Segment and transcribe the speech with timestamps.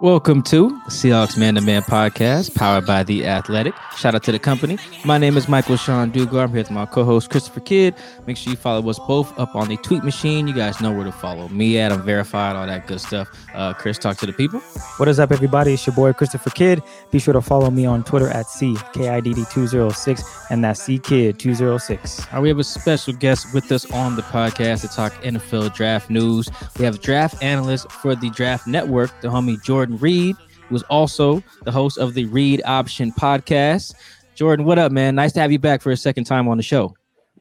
[0.00, 3.74] Welcome to the Seahawks Man to Man podcast, powered by The Athletic.
[3.96, 4.78] Shout out to the company.
[5.04, 6.44] My name is Michael-Shawn Dugar.
[6.44, 7.96] I'm here with my co host, Christopher Kidd.
[8.24, 10.46] Make sure you follow us both up on the tweet machine.
[10.46, 11.90] You guys know where to follow me at.
[11.90, 13.28] I'm verified, all that good stuff.
[13.52, 14.60] Uh, Chris, talk to the people.
[14.98, 15.72] What is up, everybody?
[15.74, 16.80] It's your boy, Christopher Kidd.
[17.10, 22.20] Be sure to follow me on Twitter at CKIDD206, and that's CKid206.
[22.20, 25.74] All right, we have a special guest with us on the podcast to talk NFL
[25.74, 26.48] draft news.
[26.78, 30.36] We have draft analyst for the Draft Network, the homie Jordan Reid,
[30.68, 33.94] who is also the host of the Reid Option podcast.
[34.34, 35.14] Jordan, what up, man?
[35.14, 36.94] Nice to have you back for a second time on the show.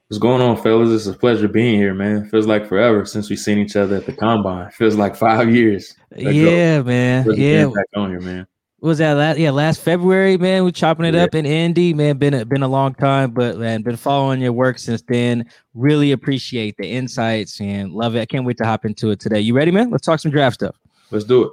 [0.08, 0.90] What's going on, fellas?
[0.90, 2.30] It's a pleasure being here, man.
[2.30, 4.72] Feels like forever since we've seen each other at the combine.
[4.72, 5.96] Feels like five years.
[6.16, 7.26] yeah, man.
[7.36, 8.48] Yeah, back on here, man.
[8.80, 9.40] What was that last?
[9.40, 10.64] Yeah, last February, man.
[10.64, 11.24] We chopping it yeah.
[11.24, 12.18] up in Indy, man.
[12.18, 15.46] Been a, been a long time, but man, been following your work since then.
[15.74, 18.22] Really appreciate the insights and love it.
[18.22, 19.40] I can't wait to hop into it today.
[19.40, 19.90] You ready, man?
[19.90, 20.76] Let's talk some draft stuff.
[21.10, 21.52] Let's do it.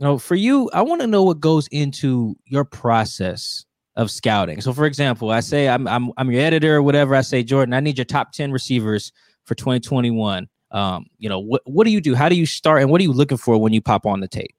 [0.00, 3.66] You know, for you, I want to know what goes into your process
[3.96, 4.62] of scouting.
[4.62, 7.14] So, for example, I say I'm I'm I'm your editor or whatever.
[7.14, 9.12] I say, Jordan, I need your top ten receivers
[9.44, 10.48] for 2021.
[10.70, 12.14] Um, you know, what what do you do?
[12.14, 14.28] How do you start, and what are you looking for when you pop on the
[14.28, 14.54] tape?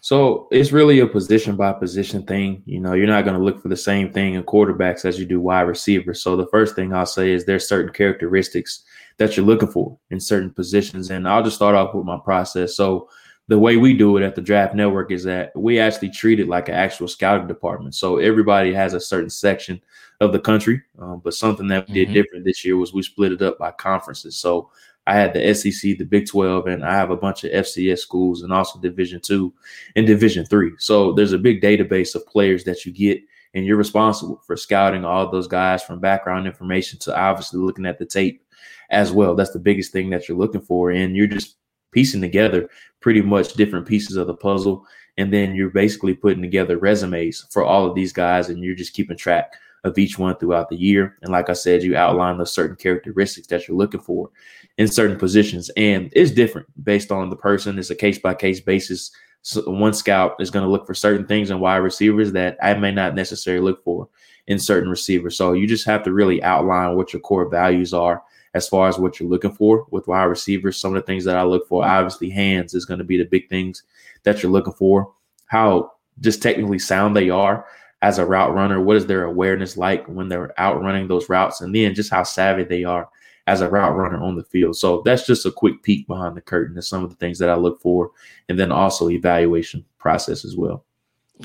[0.00, 2.64] So it's really a position by position thing.
[2.66, 5.24] You know, you're not going to look for the same thing in quarterbacks as you
[5.24, 6.20] do wide receivers.
[6.20, 8.82] So the first thing I'll say is there's certain characteristics
[9.18, 12.76] that you're looking for in certain positions, and I'll just start off with my process.
[12.76, 13.08] So
[13.48, 16.48] the way we do it at the Draft Network is that we actually treat it
[16.48, 17.94] like an actual scouting department.
[17.94, 19.82] So everybody has a certain section
[20.20, 22.14] of the country, um, but something that we did mm-hmm.
[22.14, 24.36] different this year was we split it up by conferences.
[24.36, 24.70] So
[25.06, 28.42] I had the SEC, the Big 12, and I have a bunch of FCS schools
[28.42, 29.52] and also Division two
[29.96, 30.72] and Division three.
[30.78, 33.20] So there's a big database of players that you get,
[33.52, 37.98] and you're responsible for scouting all those guys from background information to obviously looking at
[37.98, 38.42] the tape
[38.88, 39.34] as well.
[39.34, 41.56] That's the biggest thing that you're looking for, and you're just
[41.94, 42.68] piecing together
[43.00, 44.86] pretty much different pieces of the puzzle.
[45.16, 48.94] And then you're basically putting together resumes for all of these guys, and you're just
[48.94, 49.52] keeping track
[49.84, 51.16] of each one throughout the year.
[51.22, 54.30] And like I said, you outline the certain characteristics that you're looking for
[54.78, 55.70] in certain positions.
[55.76, 57.78] And it's different based on the person.
[57.78, 59.12] It's a case by case basis.
[59.42, 62.72] So one scout is going to look for certain things in wide receivers that I
[62.74, 64.08] may not necessarily look for
[64.46, 65.36] in certain receivers.
[65.36, 68.22] So you just have to really outline what your core values are
[68.54, 70.76] as far as what you're looking for with wide receivers.
[70.76, 73.24] Some of the things that I look for, obviously, hands is going to be the
[73.24, 73.82] big things
[74.22, 75.12] that you're looking for.
[75.46, 77.66] How just technically sound they are
[78.00, 78.80] as a route runner.
[78.80, 81.60] What is their awareness like when they're out running those routes?
[81.60, 83.08] And then just how savvy they are
[83.46, 84.76] as a route runner on the field.
[84.76, 87.50] So that's just a quick peek behind the curtain of some of the things that
[87.50, 88.10] I look for.
[88.48, 90.84] And then also evaluation process as well.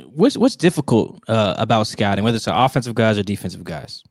[0.06, 4.04] What's what's difficult uh, about scouting, whether it's offensive guys or defensive guys?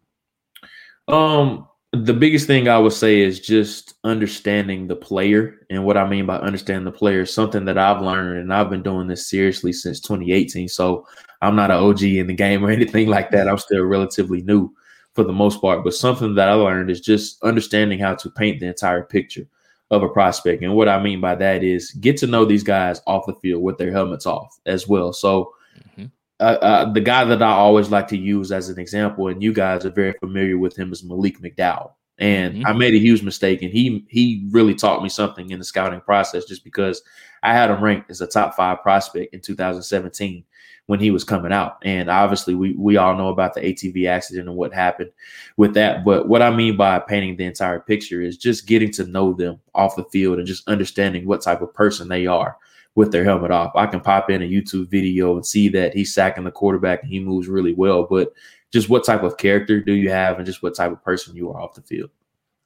[1.06, 5.67] Um, the biggest thing I would say is just understanding the player.
[5.70, 8.69] And what I mean by understanding the player is something that I've learned, and I've
[8.69, 10.69] been doing this seriously since 2018.
[10.69, 11.06] So
[11.40, 13.49] I'm not an OG in the game or anything like that.
[13.49, 14.73] I'm still relatively new
[15.14, 15.82] for the most part.
[15.82, 19.46] But something that I learned is just understanding how to paint the entire picture
[19.90, 20.62] of a prospect.
[20.62, 23.62] And what I mean by that is get to know these guys off the field
[23.62, 25.14] with their helmets off as well.
[25.14, 26.06] So mm-hmm
[26.40, 29.52] uh, uh, the guy that I always like to use as an example, and you
[29.52, 31.93] guys are very familiar with him, is Malik McDowell.
[32.19, 32.62] And Mhm.
[32.67, 36.00] I made a huge mistake, and he he really taught me something in the scouting
[36.00, 37.02] process, just because
[37.43, 40.44] I had him ranked as a top five prospect in 2017
[40.87, 41.76] when he was coming out.
[41.85, 45.11] And obviously, we we all know about the ATV accident and what happened
[45.56, 46.05] with that.
[46.05, 49.61] But what I mean by painting the entire picture is just getting to know them
[49.75, 52.56] off the field and just understanding what type of person they are
[52.99, 53.71] with their helmet off.
[53.77, 57.12] I can pop in a YouTube video and see that he's sacking the quarterback and
[57.12, 58.33] he moves really well, but
[58.73, 61.49] just what type of character do you have and just what type of person you
[61.49, 62.11] are off the field.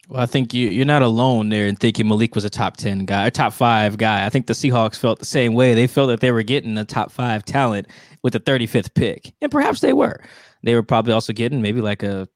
[0.09, 3.05] Well, I think you you're not alone there in thinking Malik was a top ten
[3.05, 4.25] guy, a top five guy.
[4.25, 5.75] I think the Seahawks felt the same way.
[5.75, 7.87] They felt that they were getting a top five talent
[8.23, 10.19] with the 35th pick, and perhaps they were.
[10.65, 12.27] They were probably also getting maybe like a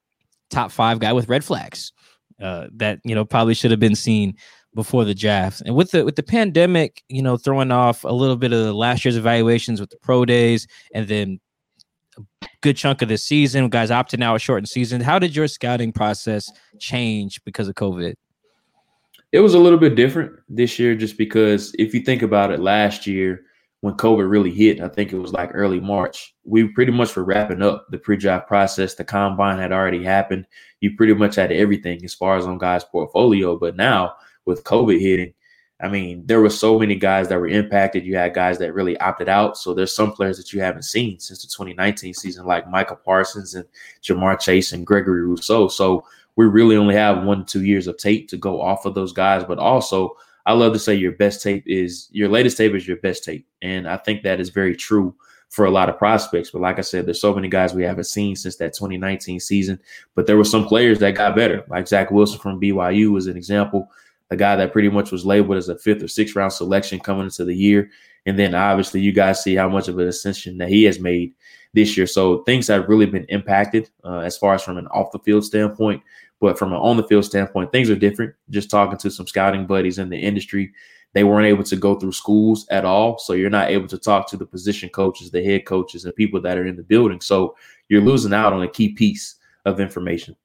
[0.51, 1.91] top five guy with red flags
[2.39, 4.35] uh, that you know probably should have been seen
[4.77, 5.61] before the draft.
[5.65, 8.73] And with the with the pandemic, you know, throwing off a little bit of the
[8.73, 11.39] last year's evaluations with the pro days, and then
[12.15, 12.21] a
[12.61, 15.01] good chunk of the season, guys opting out a shortened season.
[15.01, 18.13] How did your scouting process change because of COVID?
[19.31, 22.59] It was a little bit different this year just because if you think about it
[22.59, 23.45] last year
[23.81, 26.35] when COVID really hit, I think it was like early March.
[26.45, 28.93] We pretty much were wrapping up the pre-draft process.
[28.93, 30.45] The combine had already happened.
[30.81, 33.57] You pretty much had everything as far as on guys' portfolio.
[33.57, 34.15] But now
[34.47, 35.33] with COVID hitting,
[35.79, 38.03] I mean, there were so many guys that were impacted.
[38.03, 39.57] You had guys that really opted out.
[39.57, 43.53] So there's some players that you haven't seen since the 2019 season, like Micah Parsons
[43.53, 43.65] and
[44.01, 45.67] Ja'Marr Chase and Gregory Rousseau.
[45.67, 46.03] So
[46.35, 49.43] we really only have one, two years of tape to go off of those guys.
[49.43, 50.15] But also,
[50.47, 53.45] I love to say your best tape is your latest tape is your best tape.
[53.61, 55.13] And I think that is very true
[55.49, 56.49] for a lot of prospects.
[56.49, 59.79] But like I said, there's so many guys we haven't seen since that 2019 season.
[60.15, 63.37] But there were some players that got better, like Zach Wilson from BYU was an
[63.37, 63.91] example
[64.29, 67.25] a guy that pretty much was labeled as a fifth or sixth round selection coming
[67.25, 67.89] into the year.
[68.25, 71.33] And then obviously you guys see how much of an ascension that he has made
[71.73, 72.07] this year.
[72.07, 75.45] So things have really been impacted uh, as far as from an off the field
[75.45, 76.03] standpoint.
[76.39, 78.35] But from an on the field standpoint, things are different.
[78.49, 80.71] Just talking to some scouting buddies in the industry,
[81.13, 83.17] they weren't able to go through schools at all.
[83.17, 86.41] So you're not able to talk to the position coaches, the head coaches, and people
[86.41, 87.21] that are in the building.
[87.21, 87.55] So
[87.89, 89.35] you're losing out on a key piece
[89.65, 90.35] of information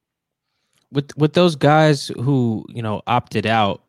[0.92, 3.82] with with those guys who you know opted out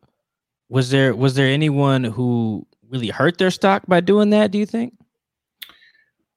[0.68, 4.66] was there was there anyone who really hurt their stock by doing that do you
[4.66, 4.94] think?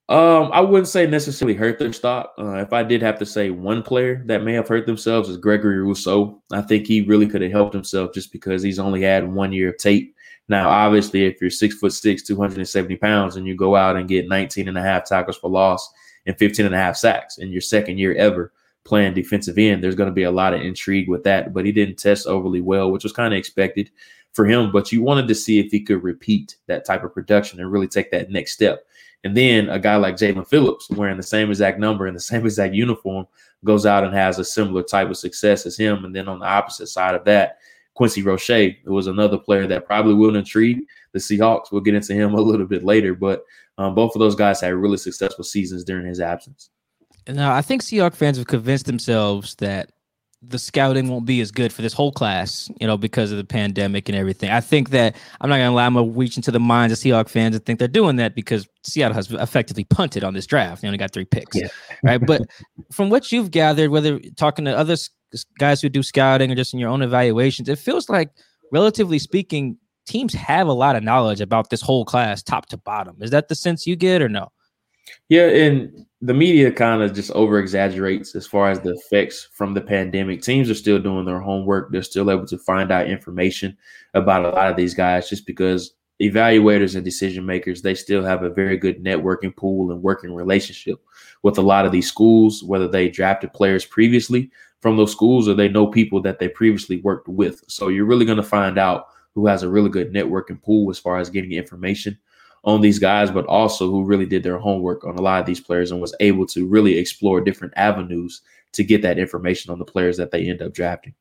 [0.10, 2.34] Um i wouldn't say necessarily hurt their stock.
[2.38, 5.38] Uh, if i did have to say one player that may have hurt themselves is
[5.38, 6.42] gregory rousseau.
[6.52, 9.70] I think he really could have helped himself just because he's only had one year
[9.70, 10.16] of tape.
[10.50, 14.28] Now obviously if you're six foot six 270 pounds and you go out and get
[14.28, 15.90] 19 and a half tackles for loss
[16.26, 18.52] and 15 and a half sacks in your second year ever
[18.88, 21.54] playing defensive end, there's going to be a lot of intrigue with that.
[21.54, 23.92] But he didn't test overly well, which was kind of expected
[24.34, 24.72] for him.
[24.72, 27.88] But you wanted to see if he could repeat that type of production and really
[27.88, 28.86] take that next step.
[29.24, 32.46] And then a guy like Jaelan Phillips, wearing the same exact number and the same
[32.46, 33.28] exact uniform,
[33.66, 36.06] goes out and has a similar type of success as him.
[36.06, 37.58] And then on the opposite side of that,
[37.96, 40.82] Quincy Roche was another player that probably will intrigue
[41.14, 41.72] the Seahawks.
[41.72, 43.44] We'll get into him a little bit later, but
[43.80, 46.70] um, both of those guys had really successful seasons during his absence.
[47.28, 49.92] Now, I think Seahawks fans have convinced themselves that
[50.44, 53.44] the scouting won't be as good for this whole class, you know, because of the
[53.44, 54.52] pandemic and everything.
[54.52, 57.00] I think that I'm not going to allow them to reach into the minds of
[57.00, 60.82] Seahawks fans and think they're doing that because Seattle has effectively punted on this draft.
[60.82, 61.68] They only got three picks, Yeah.
[62.04, 62.24] right?
[62.24, 62.44] But
[62.92, 64.96] from what you've gathered, whether talking to other
[65.58, 68.30] guys who do scouting or just in your own evaluations, it feels like,
[68.72, 73.18] relatively speaking, teams have a lot of knowledge about this whole class, top to bottom.
[73.22, 74.52] Is that the sense you get, or no?
[75.30, 79.74] Yeah, and the media kind of just over exaggerates as far as the effects from
[79.74, 80.42] the pandemic.
[80.42, 81.92] Teams are still doing their homework.
[81.92, 83.78] They're still able to find out information
[84.14, 88.42] about a lot of these guys just because evaluators and decision makers, they still have
[88.42, 91.00] a very good networking pool and working relationship
[91.44, 94.50] with a lot of these schools, whether they drafted players previously
[94.82, 97.64] from those schools or they know people that they previously worked with.
[97.68, 100.98] So you're really going to find out who has a really good networking pool as
[100.98, 102.18] far as getting information
[102.68, 105.60] on these guys, but also who really did their homework on a lot of these
[105.62, 108.42] players and was able to really explore different avenues
[108.74, 111.16] to get that information on the players that they end up drafting.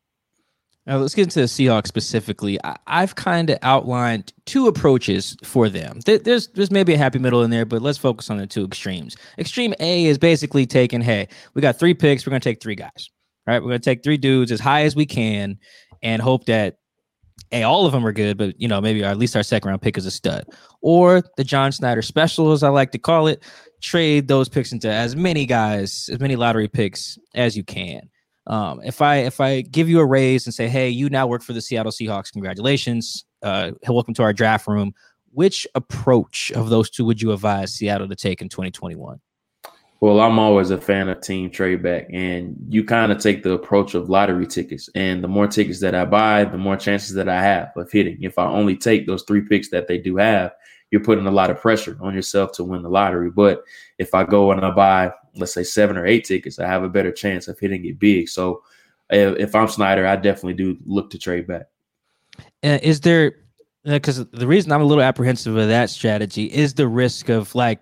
[0.87, 2.59] Now let's get into the Seahawks specifically.
[2.65, 6.01] I, I've kind of outlined two approaches for them.
[6.05, 8.65] There- There's there's maybe a happy middle in there, but let's focus on the two
[8.65, 9.17] extremes.
[9.39, 13.09] Extreme A is basically taking, hey, we got three picks, we're gonna take three guys.
[13.47, 13.61] Right?
[13.63, 15.59] We're gonna take three dudes as high as we can
[16.03, 16.79] and hope that
[17.51, 19.83] hey, all of them are good, but you know, maybe at least our second round
[19.83, 20.45] pick is a stud.
[20.81, 23.43] Or the John Schneider special, as I like to call it,
[23.81, 28.09] trade those picks into as many guys, as many lottery picks as you can.
[28.49, 31.43] Um, if I if I give you a raise and say, hey, you now work
[31.43, 34.93] for the Seattle Seahawks, congratulations, uh, welcome to our draft room.
[35.33, 39.21] Which approach of those two would you advise Seattle to take in 2021?
[40.01, 43.53] Well, I'm always a fan of team trade back, and you kind of take the
[43.53, 44.91] approach of lottery tickets.
[44.95, 48.19] And the more tickets that I buy, the more chances that I have of hitting.
[48.21, 50.53] If I only take those three picks that they do have,
[50.91, 53.31] you're putting a lot of pressure on yourself to win the lottery.
[53.31, 53.65] But
[53.99, 56.91] if I go and I buy, let's say seven or eight tickets, I have a
[56.91, 58.29] better chance of hitting it big.
[58.29, 58.63] So
[59.11, 61.67] if I'm Schneider, I definitely do look to trade back.
[62.63, 63.33] Uh, is there
[63.85, 67.81] because the reason I'm a little apprehensive of that strategy is the risk of like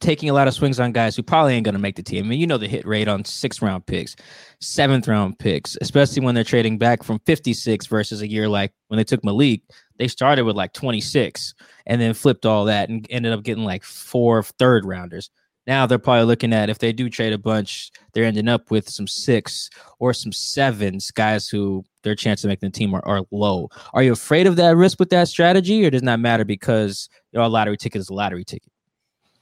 [0.00, 2.24] taking a lot of swings on guys who probably ain't going to make the team.
[2.24, 4.16] I mean, you know the hit rate on six round picks,
[4.60, 8.98] seventh round picks, especially when they're trading back from 56 versus a year like when
[8.98, 9.62] they took Malik,
[9.98, 11.54] they started with like 26
[11.86, 15.30] and then flipped all that and ended up getting like four third rounders.
[15.66, 18.88] Now they're probably looking at if they do trade a bunch, they're ending up with
[18.88, 23.22] some six or some sevens, guys who their chance of making the team are, are
[23.30, 23.68] low.
[23.92, 27.38] Are you afraid of that risk with that strategy, or does not matter because you
[27.38, 28.72] know lottery ticket is a lottery ticket?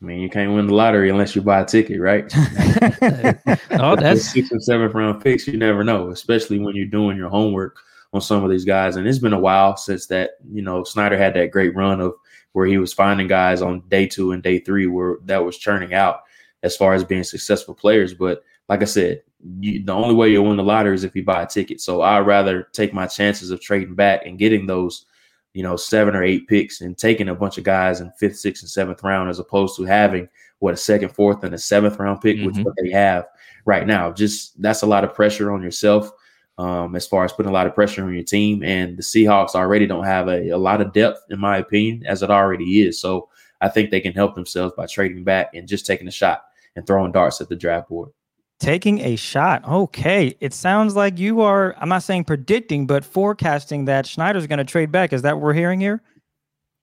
[0.00, 2.30] I mean, you can't win the lottery unless you buy a ticket, right?
[3.80, 5.46] oh, that's six and seventh round picks.
[5.46, 7.78] You never know, especially when you're doing your homework
[8.12, 8.96] on some of these guys.
[8.96, 12.14] And it's been a while since that, you know, Schneider had that great run of
[12.52, 15.94] where he was finding guys on day two and day three where that was churning
[15.94, 16.20] out
[16.62, 18.14] as far as being successful players.
[18.14, 19.22] But like I said,
[19.60, 21.80] you, the only way you'll win the lottery is if you buy a ticket.
[21.80, 25.06] So I'd rather take my chances of trading back and getting those
[25.56, 28.62] you know, seven or eight picks and taking a bunch of guys in fifth, sixth,
[28.62, 32.20] and seventh round as opposed to having what a second, fourth, and a seventh round
[32.20, 32.46] pick, mm-hmm.
[32.46, 33.26] which what they have
[33.64, 34.12] right now.
[34.12, 36.10] Just that's a lot of pressure on yourself.
[36.58, 38.62] Um, as far as putting a lot of pressure on your team.
[38.62, 42.22] And the Seahawks already don't have a, a lot of depth, in my opinion, as
[42.22, 42.98] it already is.
[42.98, 43.28] So
[43.60, 46.44] I think they can help themselves by trading back and just taking a shot
[46.74, 48.10] and throwing darts at the draft board.
[48.58, 49.66] Taking a shot.
[49.68, 50.34] Okay.
[50.40, 54.64] It sounds like you are, I'm not saying predicting, but forecasting that Schneider's going to
[54.64, 55.12] trade back.
[55.12, 56.02] Is that what we're hearing here?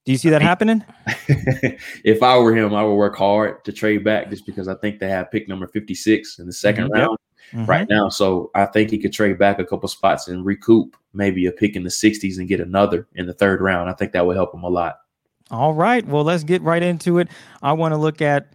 [0.06, 0.84] Do you see that happening?
[1.28, 5.00] if I were him, I would work hard to trade back just because I think
[5.00, 6.92] they have pick number 56 in the 2nd mm-hmm.
[6.92, 7.18] round
[7.54, 7.66] mm-hmm.
[7.66, 8.10] right now.
[8.10, 11.76] So I think he could trade back a couple spots and recoup maybe a pick
[11.76, 13.90] in the 60s and get another in the third round.
[13.90, 14.98] I think that would help him a lot.
[15.52, 16.06] All right.
[16.06, 17.30] Well, let's get right into it.
[17.62, 18.54] I want to look at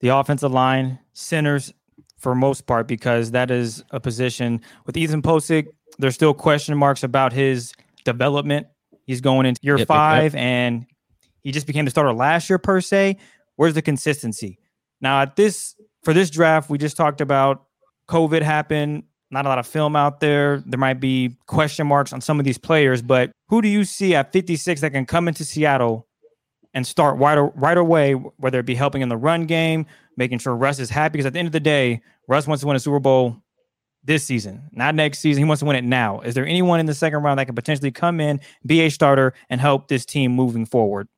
[0.00, 1.72] the offensive line, centers,
[2.18, 5.66] for most part because that is a position with Ethan Pocic.
[5.98, 7.72] There's still question marks about his
[8.04, 8.66] development.
[9.06, 10.42] He's going into year yep, five, yep.
[10.42, 10.86] and
[11.42, 13.16] he just became the starter last year per se.
[13.56, 14.58] Where's the consistency?
[15.00, 17.64] Now at this for this draft, we just talked about
[18.08, 19.04] COVID happened.
[19.30, 20.62] Not a lot of film out there.
[20.66, 24.14] There might be question marks on some of these players, but who do you see
[24.14, 26.05] at 56 that can come into Seattle
[26.76, 29.86] and start right, right away, whether it be helping in the run game,
[30.18, 31.12] making sure Russ is happy.
[31.12, 33.34] Because at the end of the day, Russ wants to win a Super Bowl
[34.04, 35.42] this season, not next season.
[35.42, 36.20] He wants to win it now.
[36.20, 39.32] Is there anyone in the second round that could potentially come in, be a starter,
[39.48, 41.08] and help this team moving forward?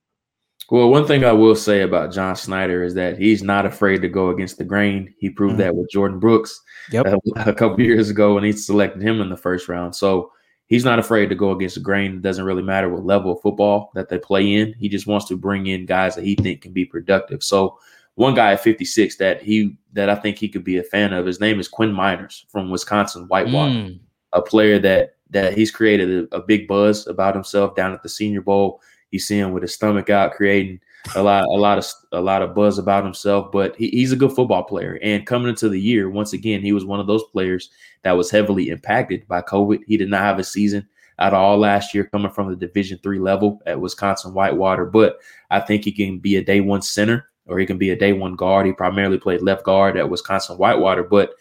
[0.71, 4.09] Well, one thing I will say about John Schneider is that he's not afraid to
[4.09, 5.13] go against the grain.
[5.19, 5.63] He proved mm-hmm.
[5.63, 6.61] that with Jordyn Brooks
[6.93, 7.05] yep.
[7.05, 7.19] a,
[7.51, 9.97] a couple years ago when he selected him in the first round.
[9.97, 10.31] So
[10.69, 12.17] he's not afraid to go against the grain.
[12.17, 14.75] It doesn't really matter what level of football that they play in.
[14.75, 17.43] He just wants to bring in guys that he think can be productive.
[17.43, 17.79] So
[18.15, 21.27] one guy at 56 that he that I think he could be a fan of.
[21.27, 24.01] His name is Quinn Meinerz from Wisconsin Whitewater, mm.
[24.33, 28.09] a player that that he's created a, a, big buzz about himself down at the
[28.09, 28.81] Senior Bowl.
[29.11, 30.81] You see him with his stomach out, creating
[31.15, 33.51] a lot, a lot of, a lot of buzz about himself.
[33.53, 34.99] But he, he's a good football player.
[35.03, 37.71] And coming into the year, once again, he was one of those players
[38.03, 39.81] that was heavily impacted by COVID.
[39.87, 40.87] He did not have a season
[41.19, 44.85] at all last year, coming from the Division three level at Wisconsin Whitewater.
[44.85, 45.19] But
[45.51, 48.13] I think he can be a day one center, or he can be a day
[48.13, 48.67] one guard.
[48.67, 51.03] He primarily played left guard at Wisconsin Whitewater.
[51.03, 51.35] But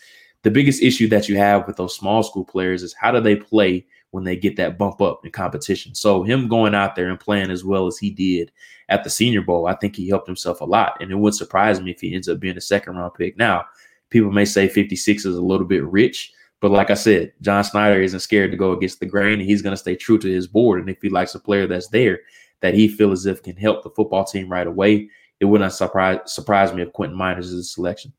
[0.44, 3.36] the biggest issue that you have with those small school players is how do they
[3.36, 5.94] play when they get that bump up in competition.
[5.94, 8.52] So him going out there and playing as well as he did
[8.90, 10.98] at the Senior Bowl, I think he helped himself a lot.
[11.02, 13.38] And it would surprise me if he ends up being a second round pick.
[13.38, 13.66] Now,
[14.10, 18.02] people may say 56 is a little bit rich, but like I said, John Schneider
[18.02, 20.48] isn't scared to go against the grain, and he's going to stay true to his
[20.48, 20.80] board.
[20.80, 22.22] And if he likes a player that's there
[22.62, 25.10] that he feels as if can help the football team right away,
[25.40, 28.12] it would not surprise surprise me if Quentin Meinerz is a selection.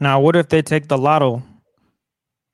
[0.00, 1.42] Now, what if they take the lotto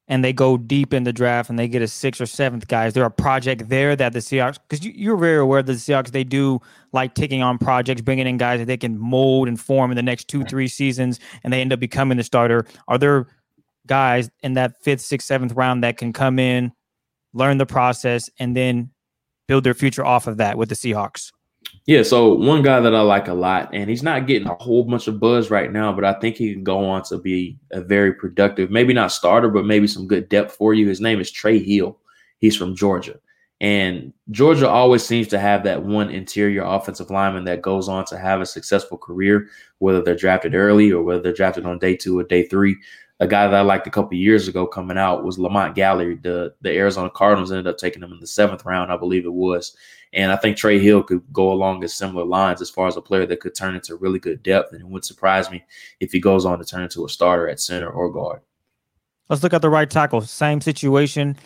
[0.09, 2.89] and they go deep in the draft and they get a sixth or seventh guys.
[2.89, 5.79] Is there a project there that the Seahawks, because you, are very aware that the
[5.79, 6.61] Seahawks, they do
[6.93, 10.03] like taking on projects, bringing in guys that they can mold and form in the
[10.03, 12.67] next two, three seasons, and they end up becoming the starter.
[12.89, 13.27] Are there
[13.87, 16.73] guys in that fifth, sixth, seventh round that can come in,
[17.35, 18.91] learn the process, and then
[19.47, 21.33] build their future off of that with the Seahawks?
[21.89, 24.85] Yeah, so one guy that I like a lot, and he's not getting a whole
[24.85, 27.81] bunch of buzz right now, but I think he can go on to be a
[27.81, 30.87] very productive, maybe not starter, but maybe some good depth for you.
[30.87, 31.97] His name is Trey Hill.
[32.41, 33.19] He's from Georgia.
[33.63, 38.19] And Georgia always seems to have that one interior offensive lineman that goes on to
[38.19, 42.19] have a successful career, whether they're drafted early or whether they're drafted on day two
[42.19, 42.77] or day three.
[43.21, 46.23] A guy that I liked a couple years ago coming out was Lamont Gaillard.
[46.23, 49.33] The the Arizona Cardinals ended up taking him in the seventh round, I believe it
[49.33, 49.75] was.
[50.13, 53.03] And I think Trey Hill could go along as similar lines as far as a
[53.03, 54.73] player that could turn into really good depth.
[54.73, 55.65] And it wouldn't surprise me
[56.01, 58.41] if he goes on to turn into a starter at center or guard.
[59.29, 60.23] Let's look at the right tackle.
[60.23, 61.37] Same situation.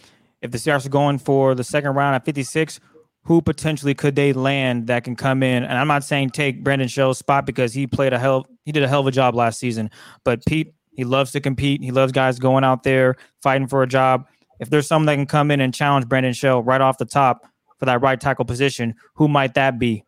[0.40, 2.80] If the Seahawks are going for the second round at 56,
[3.24, 5.62] who potentially could they land that can come in?
[5.62, 8.82] And I'm not saying take Brandon Shell's spot because he played a hell he did
[8.82, 9.90] a hell of a job last season.
[10.24, 11.82] But Pete, he loves to compete.
[11.82, 14.26] He loves guys going out there fighting for a job.
[14.60, 17.46] If there's someone that can come in and challenge Brandon Shell right off the top
[17.82, 20.04] for that right tackle position, who might that be?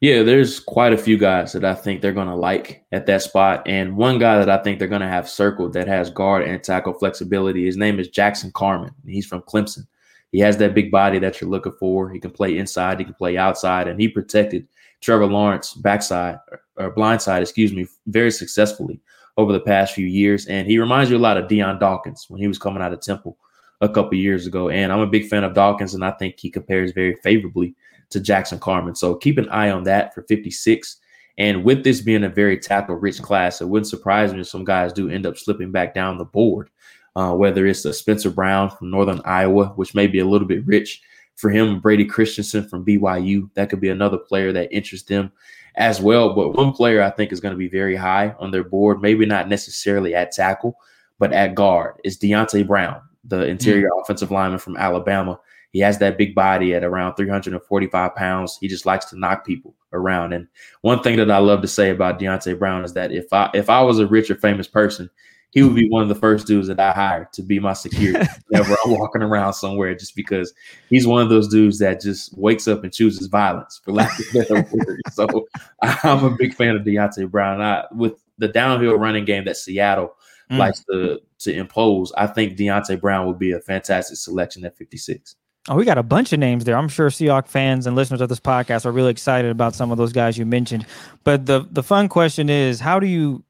[0.00, 3.22] Yeah, there's quite a few guys that I think they're going to like at that
[3.22, 3.62] spot.
[3.68, 6.60] And one guy that I think they're going to have circled that has guard and
[6.60, 8.92] tackle flexibility, his name is Jackson Carman.
[9.06, 9.86] He's from Clemson.
[10.32, 12.10] He has that big body that you're looking for.
[12.10, 14.66] He can play inside, he can play outside, and he protected
[15.00, 16.40] Trevor Lawrence backside
[16.74, 19.00] or blindside, excuse me, very successfully
[19.36, 20.46] over the past few years.
[20.48, 23.00] And he reminds you a lot of Dion Dawkins when he was coming out of
[23.00, 23.38] Temple
[23.82, 24.70] a couple years ago.
[24.70, 27.74] And I'm a big fan of Dawkins, and I think he compares very favorably
[28.10, 28.94] to Jackson Carman.
[28.94, 30.96] So keep an eye on that for 56.
[31.38, 34.64] And with this being a very tackle rich class, it wouldn't surprise me if some
[34.64, 36.70] guys do end up slipping back down the board,
[37.16, 40.66] uh, whether it's a Spencer Brown from Northern Iowa, which may be a little bit
[40.66, 41.02] rich
[41.36, 43.50] for him, Brady Christensen from BYU.
[43.54, 45.32] That could be another player that interests them
[45.76, 46.34] as well.
[46.34, 49.26] But one player I think is going to be very high on their board, maybe
[49.26, 50.76] not necessarily at tackle,
[51.18, 54.02] but at guard, is Deonte Brown, the interior mm-hmm.
[54.02, 55.38] offensive lineman from Alabama.
[55.72, 58.58] He has that big body at around 345 pounds.
[58.60, 60.32] He just likes to knock people around.
[60.32, 60.46] And
[60.82, 63.70] one thing that I love to say about Deonte Brown is that if I if
[63.70, 65.08] I was a rich or famous person,
[65.52, 68.26] he would be one of the first dudes that I hire to be my security
[68.48, 70.52] whenever I'm walking around somewhere, just because
[70.88, 74.26] he's one of those dudes that just wakes up and chooses violence, for lack of
[74.30, 75.00] a better word.
[75.12, 75.46] So
[75.82, 77.60] I'm a big fan of Deonte Brown.
[77.60, 80.14] I, with the downhill running game that Seattle
[80.52, 80.58] mm.
[80.58, 85.36] likes to to impose, I think Deonte Brown would be a fantastic selection at 56.
[85.68, 86.76] Oh, we got a bunch of names there.
[86.76, 89.98] I'm sure Seahawks fans and listeners of this podcast are really excited about some of
[89.98, 90.86] those guys you mentioned.
[91.24, 93.44] But the the fun question is, how do you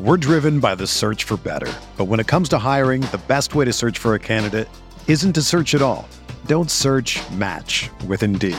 [0.00, 1.72] We're driven by the search for better.
[1.96, 4.68] But when it comes to hiring, the best way to search for a candidate
[5.06, 6.08] isn't to search at all.
[6.46, 8.58] Don't search, match with Indeed.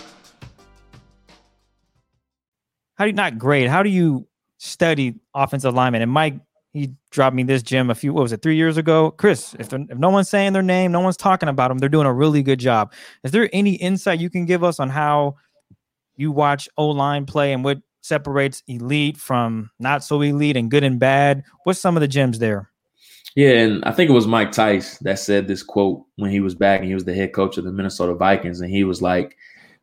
[3.01, 3.67] How do you not grade?
[3.67, 4.27] How do you
[4.59, 6.03] study offensive lineman?
[6.03, 6.35] And Mike
[6.71, 9.73] he dropped me this gem a few what was it three years ago chris if,
[9.73, 12.41] if no one's saying their name no one's talking about them they're doing a really
[12.41, 12.93] good job
[13.25, 15.35] is there any insight you can give us on how
[16.15, 20.85] you watch o line play and what separates elite from not so elite and good
[20.85, 22.69] and bad what's some of the gems there
[23.35, 26.55] yeah and i think it was mike tice that said this quote when he was
[26.55, 29.35] back and he was the head coach of the minnesota vikings and he was like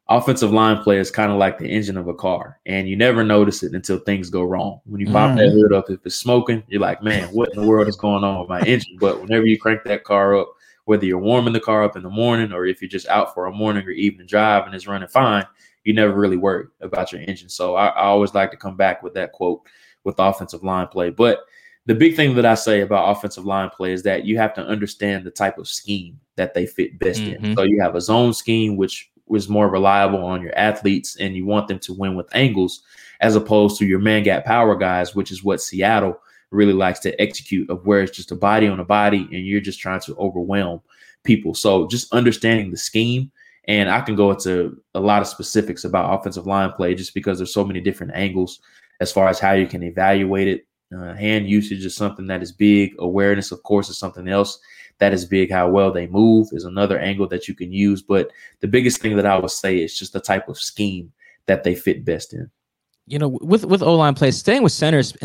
[0.08, 3.22] offensive line play is kind of like the engine of a car, and you never
[3.22, 4.80] notice it until things go wrong.
[4.84, 5.36] When you pop mm.
[5.36, 8.24] that hood up, if it's smoking, you're like, man, what in the world is going
[8.24, 8.96] on with my engine?
[8.98, 10.52] But whenever you crank that car up,
[10.84, 13.44] whether you're warming the car up in the morning or if you're just out for
[13.44, 15.46] a morning or evening drive and it's running fine,
[15.84, 17.50] you never really worry about your engine.
[17.50, 19.60] So I, I always like to come back with that quote
[20.04, 21.10] with offensive line play.
[21.10, 21.40] But
[21.84, 24.62] the big thing that I say about offensive line play is that you have to
[24.62, 27.44] understand the type of scheme that they fit best mm-hmm.
[27.44, 27.56] in.
[27.56, 31.46] So you have a zone scheme, which was more reliable on your athletes and you
[31.46, 32.82] want them to win with angles
[33.20, 36.18] as opposed to your man gap power guys, which is what Seattle
[36.50, 39.60] really likes to execute of where it's just a body on a body and you're
[39.60, 40.80] just trying to overwhelm
[41.24, 41.54] people.
[41.54, 43.30] So just understanding the scheme
[43.66, 47.38] and I can go into a lot of specifics about offensive line play just because
[47.38, 48.60] there's so many different angles
[49.00, 50.66] as far as how you can evaluate it.
[50.96, 52.94] Uh, hand usage is something that is big.
[52.98, 54.58] Awareness, of course, is something else
[54.98, 55.50] that is big.
[55.50, 58.02] How well they move is another angle that you can use.
[58.02, 58.30] But
[58.60, 61.12] the biggest thing that I would say is just the type of scheme
[61.46, 62.50] that they fit best in.
[63.06, 65.16] You know, with with O line play, staying with centers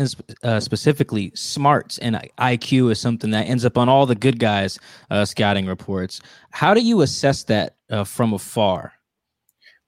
[0.42, 4.78] uh, specifically, smarts and IQ is something that ends up on all the good guys'
[5.10, 6.20] uh, scouting reports.
[6.50, 8.94] How do you assess that uh, from afar?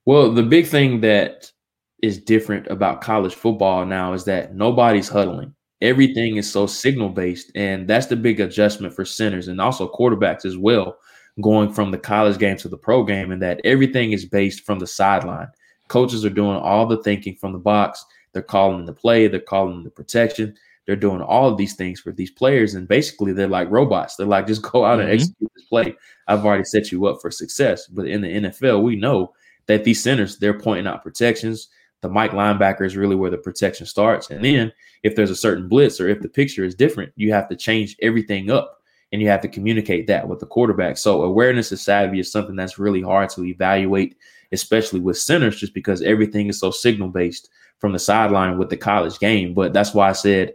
[0.04, 1.50] Well, the big thing that
[2.02, 5.54] is different about college football now is that nobody's huddling.
[5.86, 10.44] Everything is so signal based, and that's the big adjustment for centers and also quarterbacks
[10.44, 10.98] as well,
[11.40, 14.80] going from the college game to the pro game, and that everything is based from
[14.80, 15.46] the sideline.
[15.86, 18.04] Coaches are doing all the thinking from the box.
[18.32, 20.56] They're calling the play, they're calling the protection.
[20.86, 22.74] They're doing all of these things for these players.
[22.74, 24.16] And basically, they're like robots.
[24.16, 25.02] They're like, just go out mm-hmm.
[25.02, 25.94] and execute this play.
[26.26, 27.86] I've already set you up for success.
[27.86, 29.34] But in the NFL, we know
[29.66, 31.68] that these centers, they're pointing out protections.
[32.06, 34.30] The Mike linebacker is really where the protection starts.
[34.30, 37.48] And then if there's a certain blitz or if the picture is different, you have
[37.48, 38.80] to change everything up
[39.12, 40.98] and you have to communicate that with the quarterback.
[40.98, 44.16] So awareness of savvy is something that's really hard to evaluate
[44.52, 48.76] especially with centers, just because everything is so signal based from the sideline with the
[48.76, 49.54] college game.
[49.54, 50.54] But that's why I said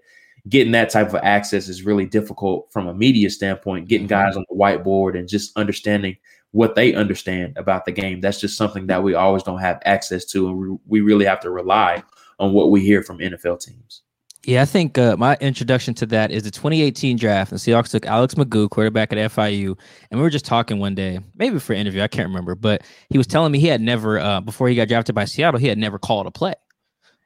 [0.49, 4.25] getting that type of access is really difficult from a media standpoint, getting mm-hmm.
[4.25, 6.17] guys on the whiteboard and just understanding
[6.51, 8.21] what they understand about the game.
[8.21, 10.49] That's just something that we always don't have access to.
[10.49, 12.03] And we really have to rely
[12.39, 14.01] on what we hear from NFL teams.
[14.43, 17.51] Yeah, I think uh, my introduction to that is the 2018 draft.
[17.51, 19.77] The Seahawks took Alex McGough, quarterback at FIU,
[20.09, 22.81] and we were just talking one day, maybe for an interview, I can't remember, but
[23.09, 25.67] he was telling me he had never, uh, before he got drafted by Seattle, he
[25.67, 26.55] had never called a play.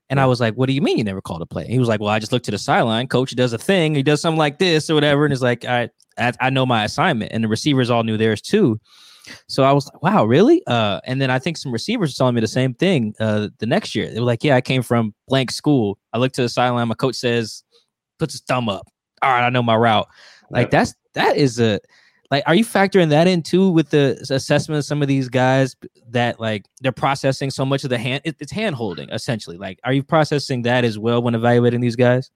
[0.10, 1.80] And I was like, "What do you mean you never called a play?" And he
[1.80, 3.08] was like, "Well, I just looked to the sideline.
[3.08, 3.96] Coach does a thing.
[3.96, 6.84] He does something like this or whatever." And it's like, "I, I, I know my
[6.84, 8.80] assignment." And the receivers all knew theirs too.
[9.48, 10.62] So I was like, wow, really?
[10.68, 13.66] Uh, and then I think some receivers were telling me the same thing uh, the
[13.66, 14.12] next year.
[14.12, 15.98] They were like, yeah, I came from blank school.
[16.14, 16.88] I looked to the sideline.
[16.88, 17.64] My coach says,
[18.20, 18.88] puts his thumb up.
[19.22, 20.08] All right, I know my route.
[20.52, 21.80] Like that's that is a
[22.32, 25.76] like are you factoring that in too with the assessment of some of these guys
[26.10, 29.80] that like they're processing so much of the hand it, it's hand holding essentially like
[29.84, 32.32] are you processing that as well when evaluating these guys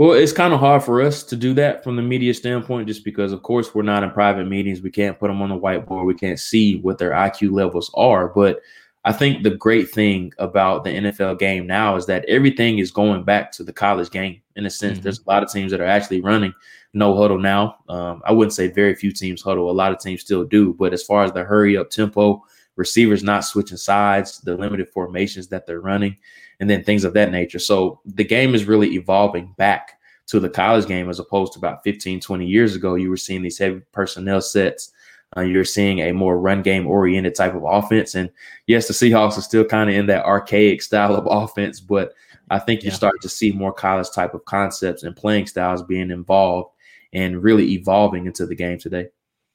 [0.00, 3.04] well, it's kind of hard for us to do that from the media standpoint, just
[3.04, 4.80] because, of course, we're not in private meetings.
[4.80, 6.06] We can't put them on the whiteboard.
[6.06, 8.28] We can't see what their IQ levels are.
[8.28, 8.62] But
[9.04, 13.24] I think the great thing about the NFL game now is that everything is going
[13.24, 14.40] back to the college game.
[14.56, 15.02] In a sense, mm-hmm.
[15.02, 16.54] there's a lot of teams that are actually running
[16.94, 17.76] no huddle now.
[17.90, 19.70] Um, I wouldn't say very few teams huddle.
[19.70, 20.72] A lot of teams still do.
[20.72, 22.42] But as far as the hurry up tempo,
[22.80, 26.16] receivers not switching sides, the limited formations that they're running,
[26.58, 27.58] and then things of that nature.
[27.58, 31.84] So the game is really evolving back to the college game as opposed to about
[31.84, 32.94] 15, 20 years ago.
[32.94, 34.92] You were seeing these heavy personnel sets.
[35.36, 38.14] Uh, you're seeing a more run game oriented type of offense.
[38.14, 38.30] And
[38.66, 42.14] yes, the Seahawks are still kind of in that archaic style of offense, but
[42.48, 42.96] I think you yeah.
[42.96, 46.70] start to see more college type of concepts and playing styles being involved
[47.12, 49.08] and really evolving into the game today.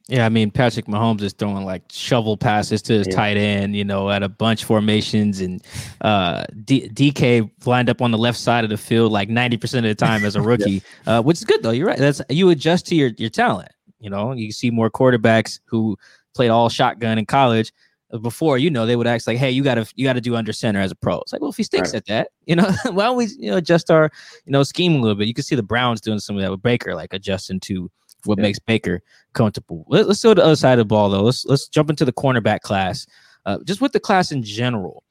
[0.07, 3.15] Yeah, I mean Patrick Mahomes is throwing like shovel passes to his yeah.
[3.15, 5.63] tight end, you know, at a bunch formations, and
[6.01, 9.83] uh, D- DK lined up on the left side of the field like ninety percent
[9.83, 11.17] of the time as a rookie, yeah.
[11.17, 11.71] uh, which is good though.
[11.71, 11.97] You're right.
[11.97, 13.69] That's you adjust to your your talent.
[13.99, 15.97] You know, you see more quarterbacks who
[16.35, 17.73] played all shotgun in college.
[18.13, 20.21] Uh, before, you know, they would ask like, "Hey, you got to you got to
[20.21, 21.95] do under center as a pro." It's like, well, if he sticks right.
[21.95, 24.11] at that, you know, why don't we you know adjust our
[24.45, 25.27] you know scheme a little bit?
[25.27, 27.89] You can see the Browns doing some of that with Baker, like adjusting to
[28.25, 28.43] what yeah.
[28.43, 29.01] makes Baker
[29.33, 29.85] comfortable.
[29.87, 31.23] Let, us go to the other side of the ball though.
[31.23, 33.05] Let's let's jump into the cornerback class.
[33.45, 35.03] Uh, just with the class in general,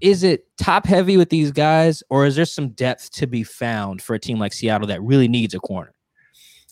[0.00, 4.00] is it top heavy with these guys, or is there some depth to be found
[4.00, 5.92] for a team like Seattle that really needs a corner?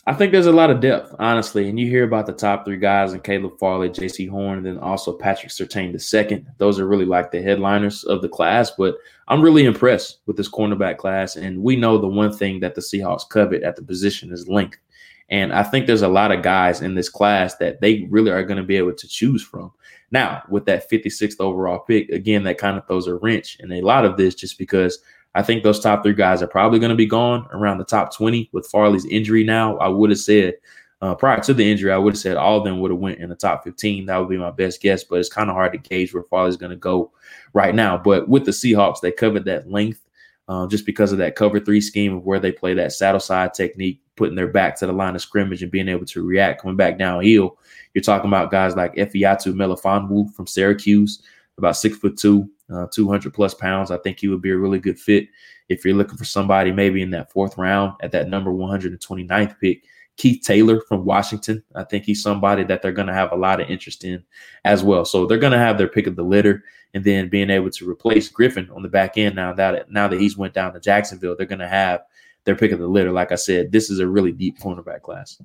[0.08, 1.68] I think there's a lot of depth, honestly.
[1.68, 4.78] And you hear about the top three guys and Caleb Farley, Jaycee Horn, and then
[4.78, 6.46] also Patrick Surtain the second.
[6.58, 8.70] Those are really like the headliners of the class.
[8.70, 8.94] But
[9.26, 11.34] I'm really impressed with this cornerback class.
[11.34, 14.78] And we know the one thing that the Seahawks covet at the position is length.
[15.28, 18.44] And I think there's a lot of guys in this class that they really are
[18.44, 19.72] going to be able to choose from.
[20.12, 23.80] Now, with that 56th overall pick, again, that kind of throws a wrench in a
[23.80, 25.00] lot of this just because
[25.34, 28.14] I think those top three guys are probably going to be gone around the top
[28.14, 29.76] 20 with Farley's injury now.
[29.78, 30.54] I would have said
[31.02, 33.18] uh, prior to the injury, I would have said all of them would have went
[33.18, 34.06] in the top 15.
[34.06, 36.56] That would be my best guess, but it's kind of hard to gauge where Farley's
[36.56, 37.12] going to go
[37.52, 37.98] right now.
[37.98, 40.00] But with the Seahawks, they covered that length
[40.48, 43.52] uh, just because of that cover three scheme of where they play that saddle side
[43.54, 46.76] technique putting their back to the line of scrimmage and being able to react coming
[46.76, 47.58] back downhill.
[47.94, 51.22] You're talking about guys like Ifeatu Melifonwu from Syracuse,
[51.58, 53.90] about six foot two, uh, 200 plus pounds.
[53.90, 55.28] I think he would be a really good fit
[55.68, 59.84] if you're looking for somebody maybe in that fourth round at that number 129th pick.
[60.16, 61.62] Keith Taylor from Washington.
[61.74, 64.24] I think he's somebody that they're going to have a lot of interest in
[64.64, 65.04] as well.
[65.04, 67.88] So they're going to have their pick of the litter, and then being able to
[67.88, 71.36] replace Griffin on the back end now that now that he's went down to Jacksonville,
[71.36, 72.00] they're going to have
[72.44, 73.12] their pick of the litter.
[73.12, 75.40] Like I said, this is a really deep cornerback class.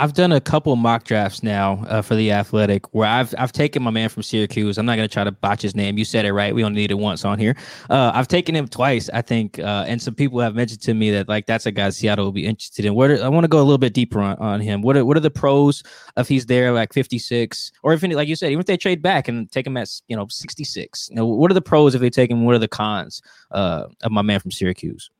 [0.00, 3.82] I've done a couple mock drafts now uh, for the Athletic where I've I've taken
[3.82, 4.78] my man from Syracuse.
[4.78, 5.98] I'm not going to try to botch his name.
[5.98, 6.54] You said it right.
[6.54, 7.56] We only need it once on here.
[7.90, 11.10] Uh, I've taken him twice, I think, uh, and some people have mentioned to me
[11.10, 12.94] that like that's a guy Seattle will be interested in.
[12.94, 14.82] What are, I want to go a little bit deeper on, on him.
[14.82, 15.82] What are, what are the pros
[16.16, 19.02] if he's there like 56 or if any, like you said, even if they trade
[19.02, 21.08] back and take him at you know 66?
[21.10, 22.44] You know, what are the pros if they take him?
[22.44, 25.10] What are the cons uh, of my man from Syracuse?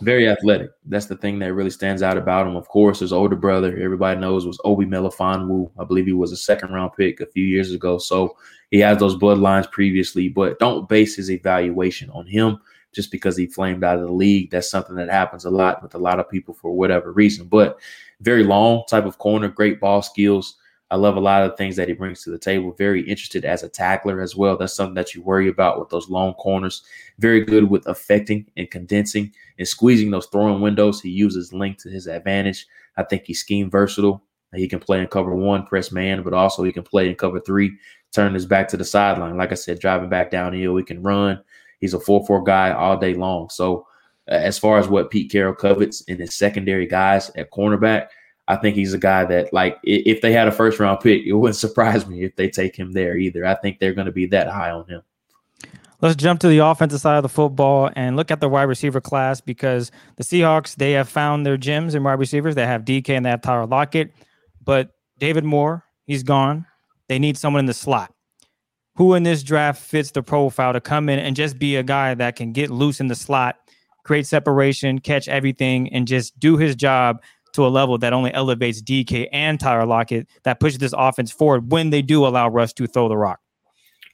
[0.00, 0.70] Very athletic.
[0.86, 2.56] That's the thing that really stands out about him.
[2.56, 5.70] Of course, his older brother, everybody knows, was Obi Melifonwu.
[5.78, 7.98] I believe he was a second round pick a few years ago.
[7.98, 8.36] So
[8.70, 12.58] he has those bloodlines previously, but don't base his evaluation on him
[12.92, 14.50] just because he flamed out of the league.
[14.50, 17.46] That's something that happens a lot with a lot of people for whatever reason.
[17.46, 17.78] But
[18.20, 20.56] very long type of corner, great ball skills.
[20.92, 22.70] I love a lot of the things that he brings to the table.
[22.72, 24.58] Very interested as a tackler as well.
[24.58, 26.82] That's something that you worry about with those long corners.
[27.18, 31.00] Very good with affecting and condensing and squeezing those throwing windows.
[31.00, 32.66] He uses length to his advantage.
[32.98, 34.22] I think he's scheme versatile.
[34.54, 37.40] He can play in cover one, press man, but also he can play in cover
[37.40, 37.74] three,
[38.12, 39.38] turn his back to the sideline.
[39.38, 41.42] Like I said, driving back downhill, he can run.
[41.80, 43.48] He's a 4 4 guy all day long.
[43.48, 43.86] So,
[44.30, 48.08] uh, as far as what Pete Carroll covets in his secondary guys at cornerback,
[48.48, 51.32] I think he's a guy that, like, if they had a first round pick, it
[51.32, 53.46] wouldn't surprise me if they take him there either.
[53.46, 55.02] I think they're going to be that high on him.
[56.00, 59.00] Let's jump to the offensive side of the football and look at the wide receiver
[59.00, 62.56] class because the Seahawks, they have found their gems in wide receivers.
[62.56, 64.12] They have DK and they have Tyler Lockett,
[64.64, 66.66] but David Moore, he's gone.
[67.08, 68.12] They need someone in the slot.
[68.96, 72.14] Who in this draft fits the profile to come in and just be a guy
[72.14, 73.56] that can get loose in the slot,
[74.02, 78.82] create separation, catch everything, and just do his job to a level that only elevates
[78.82, 82.86] DK and Tyler Lockett that pushes this offense forward when they do allow Russ to
[82.86, 83.40] throw the rock.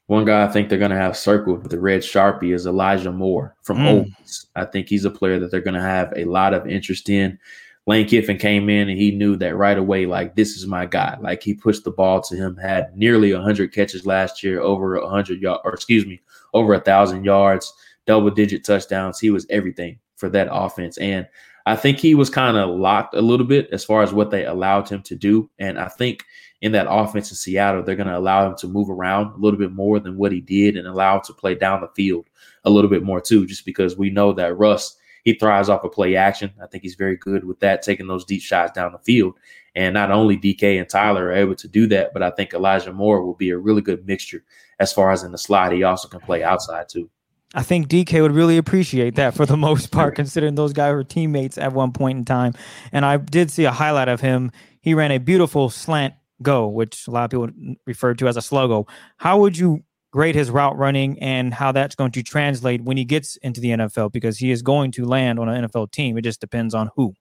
[0.07, 3.13] One guy I think they're going to have circled with the red sharpie is Elijah
[3.13, 4.11] Moore from mm.
[4.57, 7.39] I think he's a player that they're going to have a lot of interest in.
[7.87, 11.17] Lane Kiffin came in and he knew that right away, like, this is my guy.
[11.21, 15.41] Like, he pushed the ball to him, had nearly 100 catches last year, over 100
[15.41, 16.21] yards, or excuse me,
[16.53, 17.73] over a 1,000 yards,
[18.07, 19.19] double digit touchdowns.
[19.19, 20.99] He was everything for that offense.
[20.99, 21.27] And
[21.69, 24.47] I think he was kind of locked a little bit as far as what they
[24.47, 25.51] allowed him to do.
[25.59, 26.25] And I think
[26.63, 29.59] in that offense in Seattle, they're going to allow him to move around a little
[29.59, 32.25] bit more than what he did and allow him to play down the field
[32.65, 35.93] a little bit more too, just because we know that Russ, he thrives off of
[35.93, 36.51] play action.
[36.63, 39.35] I think he's very good with that, taking those deep shots down the field.
[39.75, 42.95] And not only DK and Tyler are able to do that, but I think Elijah
[42.95, 44.43] Moore will be a really good mixture
[44.81, 45.73] as far as in the slot.
[45.73, 47.11] He also can play outside too.
[47.55, 51.05] I think DK would really appreciate that for the most part, considering those guys were
[51.05, 52.53] teammates at one point in time.
[52.93, 54.53] And I did see a highlight of him.
[54.81, 58.41] He ran a beautiful slant go, which a lot of people refer to as a
[58.41, 58.89] sluggo.
[59.17, 59.83] How would you
[60.13, 63.71] grade his route running and how that's going to translate when he gets into the
[63.71, 64.13] NFL?
[64.13, 66.17] Because he is going to land on an NFL team.
[66.19, 67.15] It just depends on who.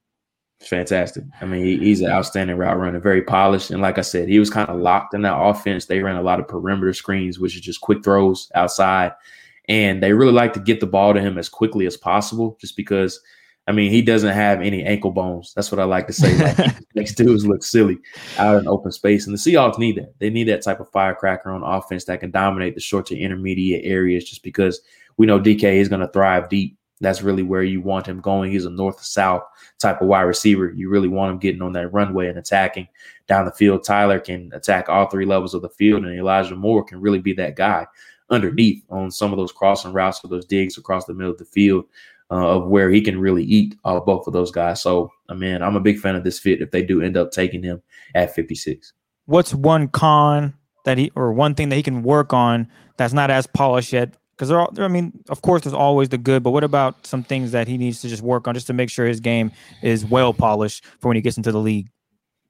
[0.59, 1.23] Fantastic.
[1.39, 3.69] I mean, he, he's an outstanding route runner, very polished.
[3.69, 5.85] And like I said, he was kind of locked in that offense.
[5.85, 9.11] They ran a lot of perimeter screens, which is just quick throws outside.
[9.67, 12.77] And they really like to get the ball to him as quickly as possible, just
[12.77, 13.19] because–
[13.67, 15.53] I mean, he doesn't have any ankle bones.
[15.53, 16.37] That's what I like to say.
[16.37, 17.97] Like, makes dudes look silly
[18.37, 19.27] out in open space.
[19.27, 20.13] And the Seahawks need that.
[20.19, 23.83] They need that type of firecracker on offense that can dominate the short to intermediate
[23.83, 24.79] areas just because
[25.17, 26.77] we know DK is going to thrive deep.
[27.01, 28.51] That's really where you want him going.
[28.51, 29.43] He's a north to south
[29.79, 30.71] type of wide receiver.
[30.71, 32.87] You really want him getting on that runway and attacking
[33.27, 33.83] down the field.
[33.83, 37.33] Tyler can attack all three levels of the field, and Elijah Moore can really be
[37.33, 37.85] that guy
[38.29, 41.45] underneath on some of those crossing routes or those digs across the middle of the
[41.45, 41.85] field
[42.29, 44.81] uh, of where he can really eat uh, both of those guys.
[44.81, 47.31] So, I mean, I'm a big fan of this fit if they do end up
[47.31, 47.81] taking him
[48.15, 48.93] at 56.
[49.25, 50.53] What's one con
[50.85, 54.13] that he, or one thing that he can work on that's not as polished yet?
[54.35, 57.23] Because there are, I mean, of course, there's always the good, but what about some
[57.23, 60.05] things that he needs to just work on just to make sure his game is
[60.05, 61.89] well polished for when he gets into the league?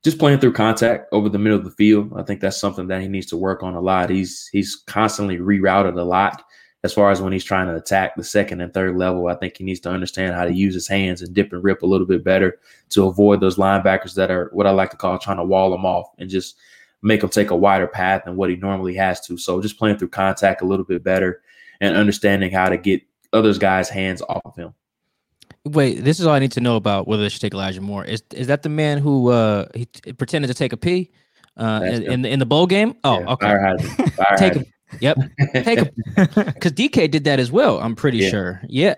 [0.03, 2.13] Just playing through contact over the middle of the field.
[2.15, 4.09] I think that's something that he needs to work on a lot.
[4.09, 6.43] He's he's constantly rerouted a lot
[6.83, 9.57] as far as when he's trying to attack the second and third level, I think
[9.57, 12.05] he needs to understand how to use his hands and dip and rip a little
[12.05, 12.59] bit better
[12.91, 15.85] to avoid those linebackers that are what I like to call trying to wall him
[15.85, 16.55] off and just
[17.01, 19.37] make him take a wider path than what he normally has to.
[19.37, 21.41] So just playing through contact a little bit better
[21.81, 23.01] and understanding how to get
[23.33, 24.73] others guys' hands off of him.
[25.67, 28.05] Wait, this is all I need to know about whether they should take Elijah Moore.
[28.05, 31.11] Is is that the man who uh he t- pretended to take a pee
[31.57, 32.95] uh in, in, the in the bowl game?
[33.03, 33.47] Oh, yeah, okay.
[33.47, 33.77] Fire
[34.09, 34.65] Fire take him.
[35.01, 35.17] Yep.
[35.53, 35.89] Take him.
[36.15, 38.29] Because DK did that as well, I'm pretty yeah.
[38.29, 38.61] sure.
[38.67, 38.95] Yeah.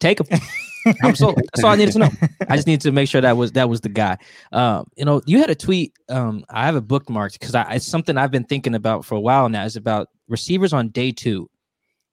[0.00, 0.40] Take him.
[1.02, 2.10] I'm so that's all I needed to know.
[2.48, 4.18] I just needed to make sure that was that was the guy.
[4.50, 5.92] Um, you know, you had a tweet.
[6.08, 9.20] Um, I have a bookmarked because I it's something I've been thinking about for a
[9.20, 9.64] while now.
[9.64, 11.48] Is about receivers on day two.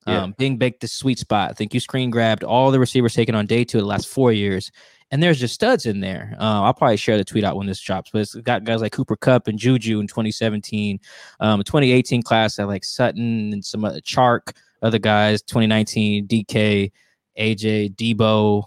[0.06, 0.28] Um, yeah.
[0.38, 1.52] being baked the sweet spot.
[1.52, 4.32] I think you screen grabbed all the receivers taken on day two the last four
[4.32, 4.72] years.
[5.12, 6.36] and there's just studs in there.
[6.40, 8.92] Uh, I'll probably share the tweet out when this drops, but it's got guys like
[8.92, 11.00] Cooper Kupp and Juju in 2017,
[11.40, 16.92] um, 2018 class that like Sutton and some other Chark, other guys, 2019 DK,
[17.40, 18.66] AJ, Deebo,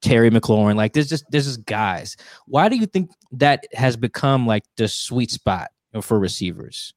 [0.00, 0.76] Terry McLaurin.
[0.76, 2.16] Like there's just there's just guys.
[2.46, 5.70] Why do you think that has become like the sweet spot
[6.02, 6.94] for receivers?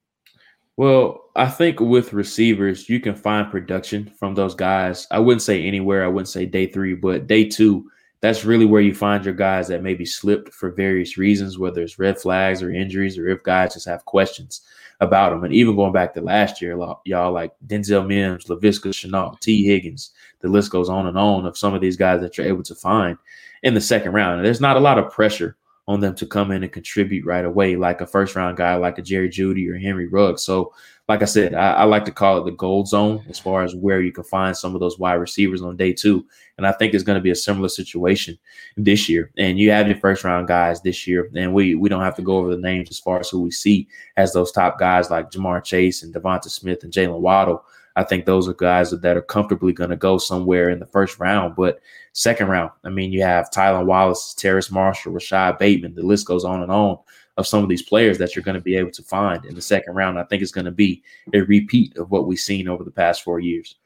[0.82, 5.06] Well, I think with receivers, you can find production from those guys.
[5.12, 6.04] I wouldn't say anywhere.
[6.04, 7.88] I wouldn't say day three, but day two,
[8.20, 12.00] that's really where you find your guys that maybe slipped for various reasons, whether it's
[12.00, 14.62] red flags or injuries, or if guys just have questions
[15.00, 15.44] about them.
[15.44, 20.10] And even going back to last year, y'all like Denzel Mims, Laviska Shenault, Tee Higgins,
[20.40, 22.74] the list goes on and on of some of these guys that you're able to
[22.74, 23.16] find
[23.62, 24.38] in the second round.
[24.38, 25.56] And there's not a lot of pressure
[25.88, 28.98] on them to come in and contribute right away, like a first round guy like
[28.98, 30.42] a Jerry Jeudy or Henry Ruggs.
[30.42, 30.72] So,
[31.08, 33.74] like I said, I, I, like to call it the gold zone as far as
[33.74, 36.24] where you can find some of those wide receivers on day two.
[36.56, 38.38] And I think it's going to be a similar situation
[38.76, 39.32] this year.
[39.36, 42.22] And you have your first round guys this year, and we we don't have to
[42.22, 45.30] go over the names as far as who we see as those top guys like
[45.30, 47.64] Ja'Marr Chase and Devonta Smith and Jaylen Waddle.
[47.96, 51.18] I think those are guys that are comfortably going to go somewhere in the first
[51.18, 51.56] round.
[51.56, 51.80] But
[52.12, 55.94] second round, I mean, you have Tylan Wallace, Terrace Marshall, Rashod Bateman.
[55.94, 56.98] The list goes on and on
[57.38, 59.62] of some of these players that you're going to be able to find in the
[59.62, 60.18] second round.
[60.18, 61.02] I think it's going to be
[61.32, 63.76] a repeat of what we've seen over the past four years.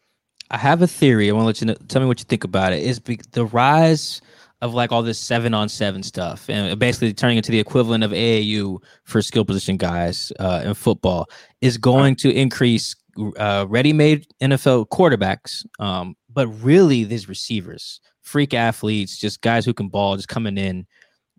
[0.50, 1.28] I have a theory.
[1.28, 2.82] I want to let you know, tell me what you think about it.
[2.82, 3.00] Is
[3.32, 4.20] the rise
[4.62, 8.10] of like all this seven on seven stuff and basically turning into the equivalent of
[8.10, 11.28] AAU for skill position guys uh, in football
[11.60, 12.96] is going to increase
[13.38, 19.88] uh, ready-made NFL quarterbacks, um, but really these receivers, freak athletes, just guys who can
[19.88, 20.87] ball, just coming in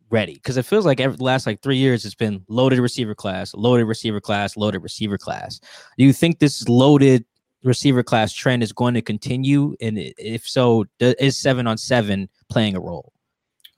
[0.09, 0.33] ready.
[0.33, 3.53] Because it feels like every the last like three years, it's been loaded receiver class,
[3.53, 5.59] loaded receiver class, loaded receiver class.
[5.97, 7.25] Do you think this loaded
[7.63, 9.75] receiver class trend is going to continue?
[9.81, 13.13] And if so, is seven on seven playing a role?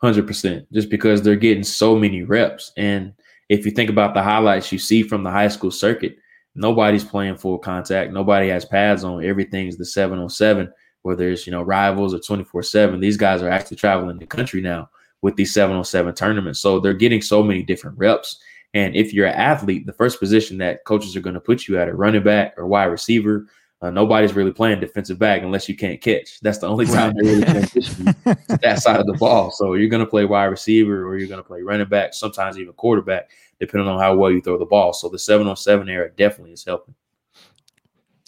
[0.01, 0.71] Hundred percent.
[0.71, 3.13] Just because they're getting so many reps, and
[3.49, 6.17] if you think about the highlights you see from the high school circuit
[6.55, 8.11] nobody's playing full contact.
[8.11, 9.23] Nobody has pads on.
[9.23, 10.71] Everything's the seven on seven,
[11.03, 12.99] whether it's you know rivals or twenty four seven.
[12.99, 14.89] These guys are actually traveling the country now
[15.21, 18.39] with these seven on seven tournaments, so they're getting so many different reps.
[18.73, 21.79] And if you're an athlete, the first position that coaches are going to put you
[21.79, 23.47] at a running back or wide receiver.
[23.81, 26.41] Uh, nobody's really playing defensive back unless you can't catch.
[26.41, 29.51] That's the only time they really transition to that side of the ball.
[29.51, 32.59] So you're going to play wide receiver or you're going to play running back, sometimes
[32.59, 34.93] even quarterback depending on how well you throw the ball.
[34.93, 36.95] So the seven on seven era definitely is helping.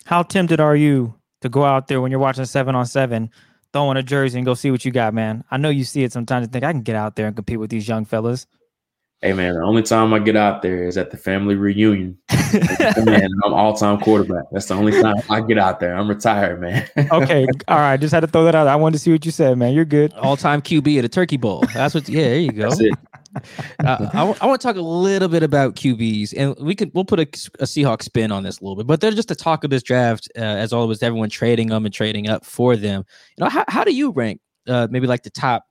[0.06, 3.30] How tempted are you to go out there when you're watching seven on seven,
[3.74, 5.44] throwing a jersey and go see what you got, man?
[5.52, 7.60] I know you see it sometimes and think I can get out there and compete
[7.60, 8.48] with these young fellas.
[9.24, 12.18] Hey man, the only time I get out there is at the family reunion.
[13.06, 14.46] man, I'm all time quarterback.
[14.52, 15.96] That's the only time I get out there.
[15.96, 16.90] I'm retired, man.
[17.12, 17.98] okay, all right.
[17.98, 18.68] Just had to throw that out.
[18.68, 19.74] I wanted to see what you said, man.
[19.74, 20.12] You're good.
[20.16, 21.64] All time QB at a Turkey Bowl.
[21.72, 22.10] That's what.
[22.10, 22.72] Yeah, there you go.
[23.36, 27.06] Uh, I, I want to talk a little bit about QBs, and we can we'll
[27.06, 29.64] put a, a Seahawks spin on this a little bit, but they're just the talk
[29.64, 31.02] of this draft, uh, as always.
[31.02, 33.06] Everyone trading them and trading up for them.
[33.38, 35.66] You know, how, how do you rank uh, maybe like the top?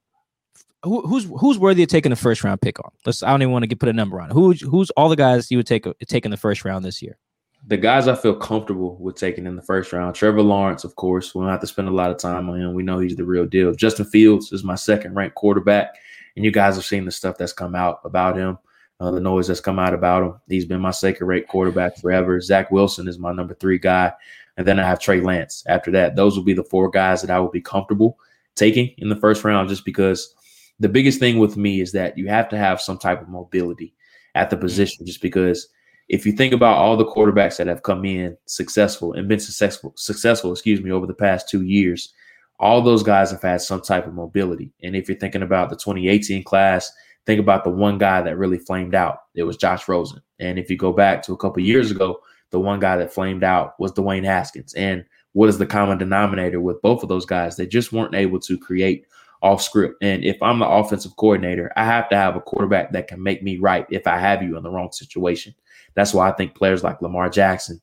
[0.83, 2.91] Who, who's who's worthy of taking the first round pick on?
[3.05, 3.23] Let's.
[3.23, 4.31] I don't even want to get put a number on.
[4.31, 7.19] Who who's all the guys you would take take in the first round this year?
[7.67, 10.15] The guys I feel comfortable with taking in the first round.
[10.15, 11.35] Trevor Lawrence, of course.
[11.35, 12.73] We don't have to spend a lot of time on him.
[12.73, 13.75] We know he's the real deal.
[13.75, 15.95] Justin Fields is my second ranked quarterback
[16.37, 18.59] and you guys have seen the stuff that's come out about him,
[19.01, 20.41] uh, the noise that's come out about him.
[20.49, 22.41] He's been my second rate quarterback forever.
[22.41, 24.13] Zach Wilson is my number three guy.
[24.57, 26.17] And then I have Trey Lance after that.
[26.17, 28.19] Those will be the four guys that I will be comfortable
[28.57, 30.35] taking in the first round just because
[30.81, 33.95] the biggest thing with me is that you have to have some type of mobility
[34.35, 34.65] at the mm-hmm.
[34.65, 35.69] position just because
[36.09, 39.93] if you think about all the quarterbacks that have come in successful and been successful
[39.97, 42.13] successful excuse me over the past two years
[42.61, 44.71] all those guys have had some type of mobility.
[44.83, 46.93] And if you're thinking about the 2018 class,
[47.27, 49.23] think about the one guy that really flamed out.
[49.35, 50.21] It was Josh Rosen.
[50.39, 52.21] And if you go back to a couple years ago,
[52.51, 54.75] the one guy that flamed out was Dwayne Haskins.
[54.75, 57.57] And what is the common denominator with both of those guys?
[57.57, 59.07] They just weren't able to create
[59.43, 59.97] off script.
[60.03, 63.43] And if I'm the offensive coordinator, I have to have a quarterback that can make
[63.43, 65.55] me right if I have you in the wrong situation.
[65.95, 67.81] That's why I think players like Lamar Jackson,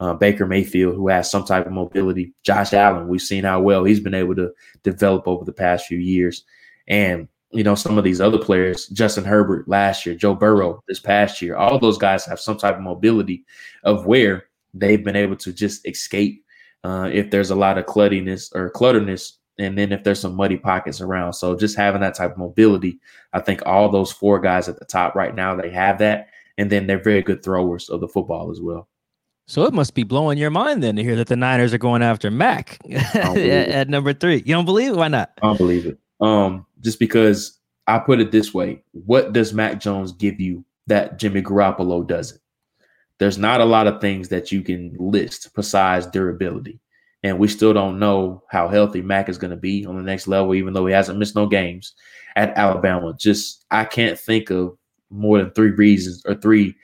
[0.00, 2.32] uh, Baker Mayfield, who has some type of mobility.
[2.42, 4.50] Josh Allen, we've seen how well he's been able to
[4.82, 6.44] develop over the past few years.
[6.88, 11.00] And, you know, some of these other players, Justin Herbert last year, Joe Burrow this
[11.00, 13.44] past year, all those guys have some type of mobility
[13.84, 16.44] of where they've been able to just escape
[16.82, 19.36] uh, if there's a lot of clutterness or clutterness.
[19.58, 21.34] And then if there's some muddy pockets around.
[21.34, 22.98] So just having that type of mobility,
[23.34, 26.28] I think all those four guys at the top right now, they have that.
[26.56, 28.88] And then they're very good throwers of the football as well.
[29.50, 32.02] So it must be blowing your mind then to hear that the Niners are going
[32.02, 34.44] after Mac at, at, number three.
[34.46, 34.96] You don't believe it?
[34.96, 35.32] Why not?
[35.42, 35.98] I don't believe it.
[36.20, 41.18] Um, just because I put it this way: What does Mac Jones give you that
[41.18, 42.40] Jimmy Garoppolo doesn't?
[43.18, 46.78] There's not a lot of things that you can list besides durability.
[47.24, 50.28] And we still don't know how healthy Mac is going to be on the next
[50.28, 51.94] level, even though he hasn't missed no games
[52.36, 53.16] at Alabama.
[53.18, 54.78] Just I can't think of
[55.10, 56.76] more than three reasons or three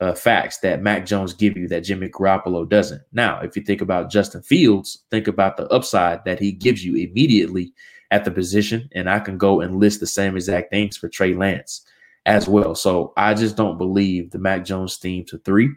[0.00, 3.02] uh, facts that Mac Jones give you that Jimmy Garoppolo doesn't.
[3.12, 6.94] Now, if you think about Justin Fields, think about the upside that he gives you
[6.94, 7.72] immediately
[8.10, 11.34] at the position, and I can go and list the same exact things for Trey
[11.34, 11.84] Lance
[12.26, 12.74] as well.
[12.74, 15.70] So I just don't believe the Mac Jones theme to three,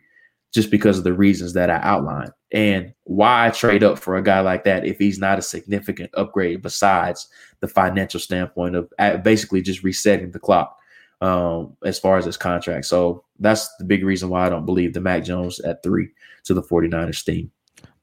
[0.53, 2.31] just because of the reasons that I outlined.
[2.51, 6.11] And why I trade up for a guy like that if he's not a significant
[6.13, 7.27] upgrade besides
[7.61, 10.77] the financial standpoint of basically just resetting the clock
[11.21, 12.85] um, as far as his contract.
[12.85, 16.09] So that's the big reason why I don't believe the Mac Jones at three
[16.45, 17.51] to the 49ers team.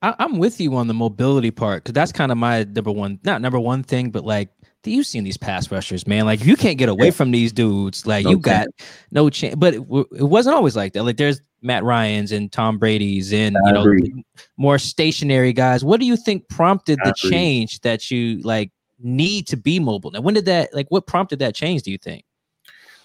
[0.01, 3.19] I, am with you on the mobility part because that's kind of my number one,
[3.25, 4.51] not number one thing, but like
[4.85, 6.25] you've seen these pass rushers, man.
[6.25, 8.07] Like you can't get away from these dudes.
[8.07, 8.69] Like no you got
[9.11, 9.57] no chance.
[9.57, 11.03] But it, it, wasn't always like that.
[11.03, 14.23] Like there's Matt Ryan's and Tom Brady's and you know
[14.57, 15.85] more stationary guys.
[15.85, 20.13] What do you think prompted the change that you like need to be mobile?
[20.13, 21.83] Now, when did that like what prompted that change?
[21.83, 22.25] Do you think?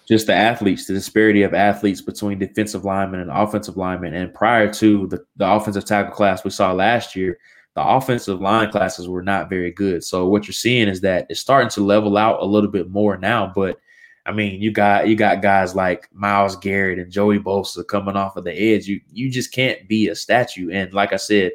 [0.06, 4.14] Just the athletes, the disparity of athletes between defensive linemen and offensive linemen.
[4.14, 7.38] And prior to the, the offensive tackle class we saw last year,
[7.74, 10.04] the offensive line classes were not very good.
[10.04, 13.16] So what you're seeing is that it's starting to level out a little bit more
[13.16, 13.50] now.
[13.54, 13.80] But
[14.26, 18.36] I mean, you got you got guys like Myles Garrett and Joey Bosa coming off
[18.36, 18.86] of the edge.
[18.86, 20.70] You you just can't be a statue.
[20.70, 21.52] And like I said,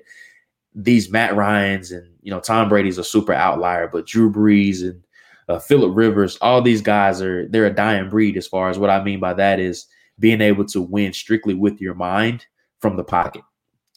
[0.75, 5.01] these Matt Ryan's and you know Tom Brady's a super outlier, but Drew Brees and
[5.49, 8.37] uh, Philip Rivers, all these guys are they're a dying breed.
[8.37, 9.87] As far as what I mean by that is
[10.19, 12.45] being able to win strictly with your mind
[12.79, 13.41] from the pocket.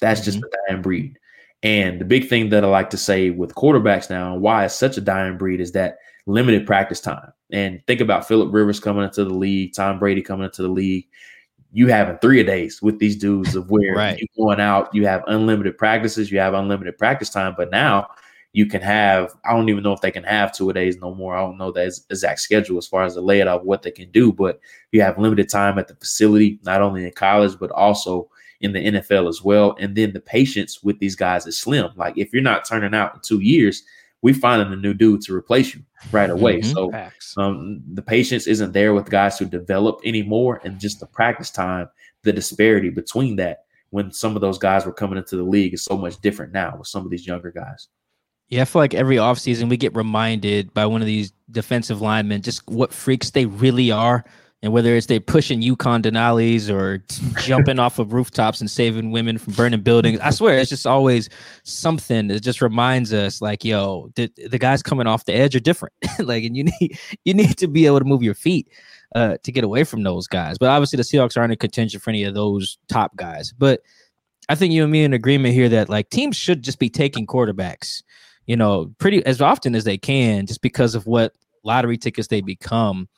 [0.00, 0.30] That's mm-hmm.
[0.30, 1.18] just a dying breed.
[1.62, 4.74] And the big thing that I like to say with quarterbacks now, and why it's
[4.74, 7.32] such a dying breed, is that limited practice time.
[7.53, 11.07] And think about Philip Rivers coming into the league, Tom Brady coming into the league.
[11.74, 14.18] You having three a days with these dudes of where right.
[14.18, 17.55] you going out, you have unlimited practices, you have unlimited practice time.
[17.57, 18.09] But now
[18.53, 21.14] you can have i don't even know if they can have two a days no
[21.14, 21.34] more.
[21.34, 24.11] I don't know the exact schedule as far as the layout of what they can
[24.11, 24.61] do but
[24.92, 28.28] you have limited time at the facility not only in college but also
[28.61, 29.76] in the nfl as well.
[29.80, 31.90] And then the patience with these guys is slim.
[31.96, 33.82] Like if you're not turning out in two years
[34.22, 35.82] we finding a new dude to replace you
[36.12, 36.61] right away.
[36.61, 37.09] Mm-hmm.
[37.18, 41.50] so um, the patience isn't there with guys who develop anymore and just the practice
[41.50, 41.88] time
[42.22, 45.84] the disparity between that when some of those guys were coming into the league is
[45.84, 47.88] so much different now with some of these younger guys
[48.53, 52.42] yeah, I feel like every offseason we get reminded by one of these defensive linemen
[52.42, 54.26] just what freaks they really are.
[54.62, 57.03] And whether it's they pushing Yukon Denali's or
[57.38, 61.30] jumping off of rooftops and saving women from burning buildings, I swear it's just always
[61.62, 65.61] something that just reminds us, like, yo, the, the guys coming off the edge are
[65.61, 65.94] different.
[66.18, 68.68] like, and you need you need to be able to move your feet
[69.14, 70.59] uh, to get away from those guys.
[70.59, 73.50] But obviously, the Seahawks aren't in contention for any of those top guys.
[73.50, 73.80] But
[74.50, 77.26] I think you and me in agreement here that like teams should just be taking
[77.26, 78.03] quarterbacks
[78.47, 82.40] you know, pretty as often as they can, just because of what lottery tickets they
[82.40, 83.09] become.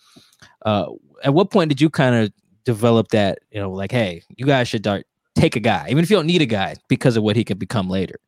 [0.64, 0.86] Uh,
[1.22, 2.32] at what point did you kind of
[2.64, 3.38] develop that?
[3.50, 6.26] You know, like, hey, you guys should start, take a guy, even if you don't
[6.26, 8.20] need a guy, because of what he could become later.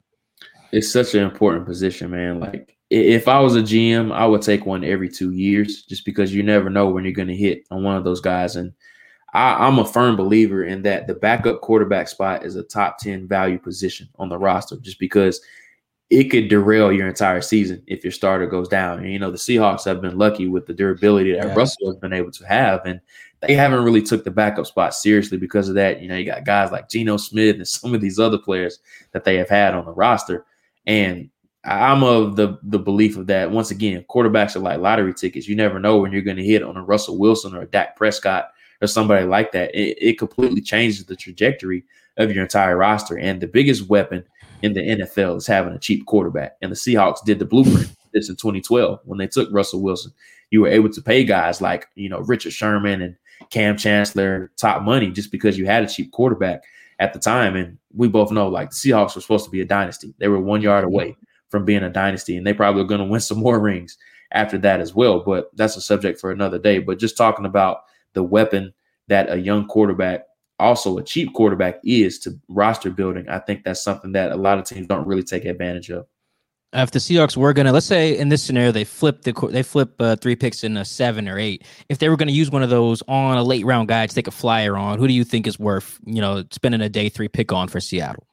[0.73, 2.41] It's such an important position, man.
[2.41, 6.35] Like, if I was a GM, I would take one every two years, just because
[6.35, 8.57] you never know when you're going to hit on one of those guys.
[8.57, 8.73] And
[9.33, 13.27] I, am a firm believer in that the backup quarterback spot is a top 10
[13.27, 15.41] value position on the roster, just because
[16.09, 19.01] it could derail your entire season if your starter goes down.
[19.01, 21.55] And you know, the Seahawks have been lucky with the durability that yeah.
[21.55, 23.01] Russell has been able to have, and
[23.41, 26.01] they haven't really took the backup spot seriously because of that.
[26.01, 28.79] You know, you got guys like Geno Smith and some of these other players
[29.13, 30.47] that they have had on the roster.
[30.87, 31.31] And
[31.65, 33.51] I'm of the the belief of that.
[33.51, 35.49] Once again, quarterbacks are like lottery tickets.
[35.49, 37.97] You never know when you're going to hit on a Russell Wilson or a Dak
[37.97, 38.51] Prescott
[38.81, 39.75] or somebody like that.
[39.75, 41.85] It, it completely changes the trajectory
[42.17, 43.19] of your entire roster.
[43.19, 44.25] And the biggest weapon
[44.63, 46.57] in the NFL is having a cheap quarterback.
[46.63, 50.13] And the Seahawks did the blueprint this in 2012 when they took Russell Wilson.
[50.51, 53.17] You were able to pay guys like, you know, Richard Sherman and
[53.51, 56.63] Kam Chancellor top money just because you had a cheap quarterback
[56.99, 57.57] at the time.
[57.57, 60.15] And we both know like the Seahawks were supposed to be a dynasty.
[60.19, 61.17] They were one yard away
[61.51, 63.97] from being a dynasty, and they probably are going to win some more rings
[64.33, 65.21] after that as well.
[65.21, 66.79] But that's a subject for another day.
[66.79, 67.83] But just talking about
[68.15, 68.73] the weapon
[69.09, 70.26] that a young quarterback
[70.59, 74.59] also a cheap quarterback is to roster building, I think that's something that a lot
[74.59, 76.07] of teams don't really take advantage of.
[76.73, 79.95] If the Seahawks were gonna, let's say in this scenario, they flip the they flip
[80.01, 81.65] uh, three picks in a seven or eight.
[81.89, 84.27] If they were gonna use one of those on a late round guy to take
[84.27, 87.29] a flyer on, who do you think is worth you know spending a day three
[87.29, 88.27] pick on for Seattle?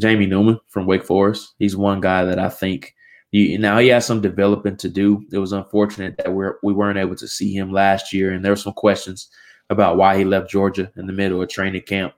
[0.00, 1.54] Jamie Newman from Wake Forest.
[1.58, 2.94] He's one guy that I think
[3.32, 5.24] You, now he has some developing to do.
[5.32, 8.52] It was unfortunate that we're we weren't able to see him last year, and there
[8.52, 9.28] were some questions
[9.72, 12.14] about why he left Georgia in the middle of training camp.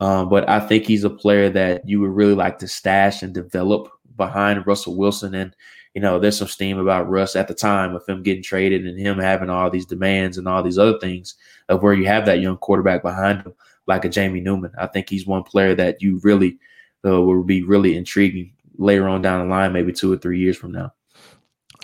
[0.00, 3.34] Um, but I think he's a player that you would really like to stash and
[3.34, 5.34] develop behind Russell Wilson.
[5.34, 5.54] And
[5.94, 8.98] you know, there's some steam about Russ at the time of him getting traded and
[8.98, 11.34] him having all these demands and all these other things
[11.68, 13.54] of where you have that young quarterback behind him,
[13.86, 14.72] like a Jamie Newman.
[14.78, 16.58] I think he's one player that you really
[17.04, 20.56] uh, will be really intriguing later on down the line, maybe two or three years
[20.56, 20.92] from now.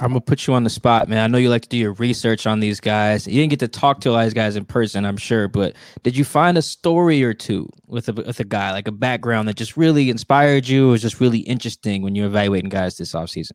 [0.00, 1.22] I'm gonna put you on the spot, man.
[1.22, 3.28] I know you like to do your research on these guys.
[3.28, 6.16] You didn't get to talk to all these guys in person, I'm sure, but did
[6.16, 9.54] you find a story or two with a with a guy, like a background that
[9.54, 13.52] just really inspired you, or was just really interesting when you're evaluating guys this offseason?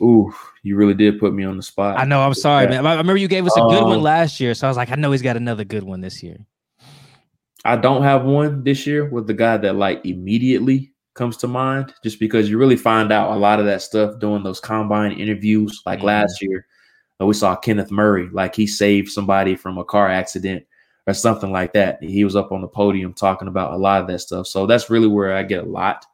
[0.00, 0.32] Ooh,
[0.62, 1.98] you really did put me on the spot.
[1.98, 2.22] I know.
[2.22, 2.80] I'm sorry, yeah.
[2.80, 2.86] man.
[2.86, 4.90] I remember you gave us a good um, one last year, so I was like,
[4.90, 6.38] I know he's got another good one this year.
[7.66, 11.94] I don't have one this year with the guy that like immediately comes to mind,
[12.04, 15.82] just because you really find out a lot of that stuff doing those combine interviews.
[15.84, 16.06] Like mm-hmm.
[16.06, 16.66] last year,
[17.20, 20.64] uh, we saw Kenneth Murray, like he saved somebody from a car accident
[21.06, 22.02] or something like that.
[22.02, 24.46] He was up on the podium talking about a lot of that stuff.
[24.46, 26.04] So that's really where I get a lot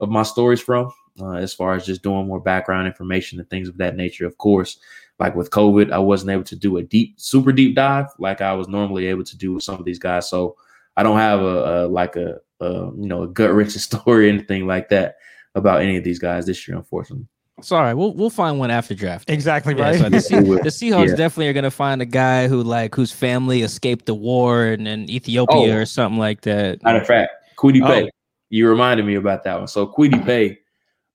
[0.00, 3.68] of my stories from uh, as far as just doing more background information and things
[3.68, 4.26] of that nature.
[4.26, 4.78] Of course,
[5.18, 8.52] like with COVID, I wasn't able to do a deep, super deep dive like I
[8.52, 10.28] was normally able to do with some of these guys.
[10.28, 10.56] So
[10.96, 11.44] I don't have a,
[11.84, 15.16] a like a, a, you know a gut wrenching story or anything like that
[15.54, 17.26] about any of these guys this year, unfortunately.
[17.58, 17.94] It's all right.
[17.94, 19.28] We'll we'll find one after draft.
[19.28, 19.98] Exactly right.
[19.98, 21.16] Yeah, so the, Se- the, Seahawks yeah.
[21.16, 25.10] definitely are gonna find a guy who like whose family escaped the war in, in
[25.10, 26.82] Ethiopia oh, or something like that.
[26.82, 28.04] Matter of fact, Kwity Paye.
[28.04, 28.10] Oh.
[28.48, 29.68] You reminded me about that one.
[29.68, 30.58] So Kwity Paye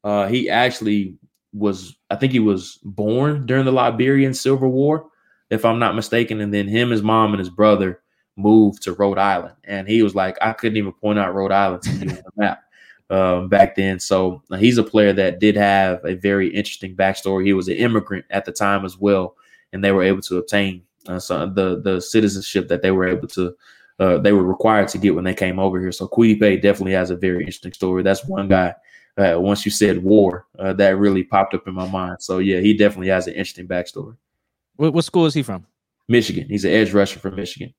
[0.05, 1.17] uh, he actually
[1.51, 5.07] was, I think he was born during the Liberian Civil War,
[5.49, 6.39] if I'm not mistaken.
[6.39, 8.01] And then him, his mom, and his brother
[8.35, 9.55] moved to Rhode Island.
[9.63, 12.23] And he was like, I couldn't even point out Rhode Island to you on the
[12.35, 12.63] map
[13.09, 13.99] um, back then.
[13.99, 17.45] So uh, he's a player that did have a very interesting backstory.
[17.45, 19.35] He was an immigrant at the time as well,
[19.73, 23.55] and they were able to obtain uh, the the citizenship that they were able to.
[23.97, 25.91] Uh, they were required to get when they came over here.
[25.91, 28.03] So Paye definitely has a very interesting story.
[28.03, 28.75] That's one guy
[29.17, 32.21] uh, once you said war, uh, that really popped up in my mind.
[32.21, 34.17] So yeah, he definitely has an interesting backstory.
[34.75, 35.65] What, what school is he from?
[36.07, 36.47] Michigan.
[36.49, 37.73] He's an edge rusher from Michigan.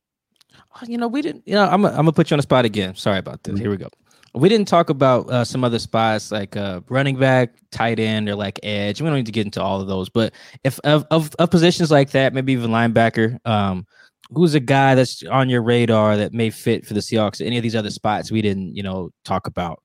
[0.87, 1.47] You know, we didn't.
[1.47, 1.85] You know, I'm.
[1.85, 2.95] I'm gonna put you on the spot again.
[2.95, 3.55] Sorry about this.
[3.55, 3.63] Mm-hmm.
[3.63, 3.89] Here we go.
[4.35, 8.35] We didn't talk about uh, some other spots like uh, running back, tight end, or
[8.35, 9.01] like edge.
[9.01, 10.11] We don't need to get into all of those.
[10.11, 13.87] But if of, of, of positions like that, maybe even linebacker, um,
[14.31, 17.45] who's a guy that's on your radar that may fit for the Seahawks?
[17.45, 19.83] Any of these other spots we didn't, you know, talk about?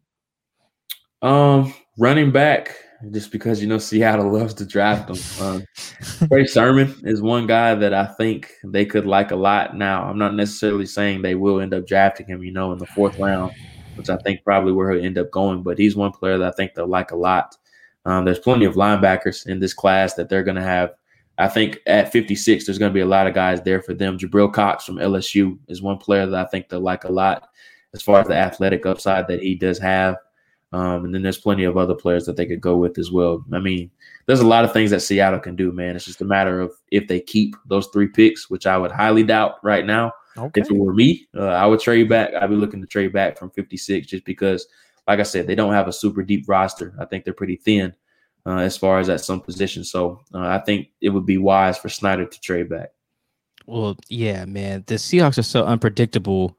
[1.22, 2.76] Um, running back,
[3.10, 5.18] just because you know Seattle loves to draft them.
[5.42, 9.76] Um, Trey Sermon is one guy that I think they could like a lot.
[9.76, 12.86] Now, I'm not necessarily saying they will end up drafting him, you know, in the
[12.86, 13.54] fourth round,
[13.96, 15.64] which I think probably where he'll end up going.
[15.64, 17.58] But he's one player that I think they'll like a lot.
[18.06, 20.94] Um, there's plenty of linebackers in this class that they're going to have.
[21.38, 24.18] I think at 56, there's going to be a lot of guys there for them.
[24.18, 27.50] Jabril Cox from LSU is one player that I think they'll like a lot
[27.94, 30.18] as far as the athletic upside that he does have.
[30.74, 33.44] Um, and then there's plenty of other players that they could go with as well.
[33.52, 33.92] I mean,
[34.26, 35.96] there's a lot of things that Seattle can do, man.
[35.96, 39.24] It's just a matter of if they keep those three picks, which I would highly
[39.24, 40.14] doubt right now.
[40.38, 40.62] Okay.
[40.62, 42.34] If it were me, uh, I would trade back.
[42.34, 44.66] I'd be looking to trade back from 56 just because,
[45.08, 46.94] like I said, they don't have a super deep roster.
[47.00, 47.94] I think they're pretty thin
[48.46, 49.92] uh, as far as at some positions.
[49.92, 52.92] So uh, I think it would be wise for Schneider to trade back.
[53.66, 54.86] Well, yeah, man.
[54.88, 56.58] The Seahawks are so unpredictable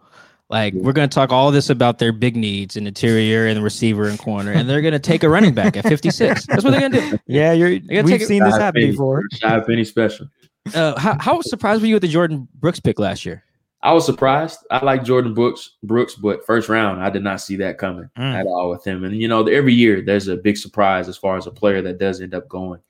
[0.53, 4.07] like we're going to talk all this about their big needs in interior and receiver
[4.07, 6.46] and corner, and they're going to take a running back at 56.
[6.46, 7.18] That's what they're going to do.
[7.26, 7.80] Yeah, you're.
[8.05, 9.22] We've seen this happen penny, before.
[9.32, 10.28] Shy penny special.
[10.74, 13.42] Uh, how, how surprised were you with the Jordyn Brooks pick last year?
[13.82, 14.61] I was surprised.
[14.70, 18.34] I like Jordyn Brooks, Brooks, but first round, I did not see that coming mm.
[18.34, 19.03] at all with him.
[19.03, 21.98] And you know, every year there's a big surprise as far as a player that
[21.98, 22.80] does end up going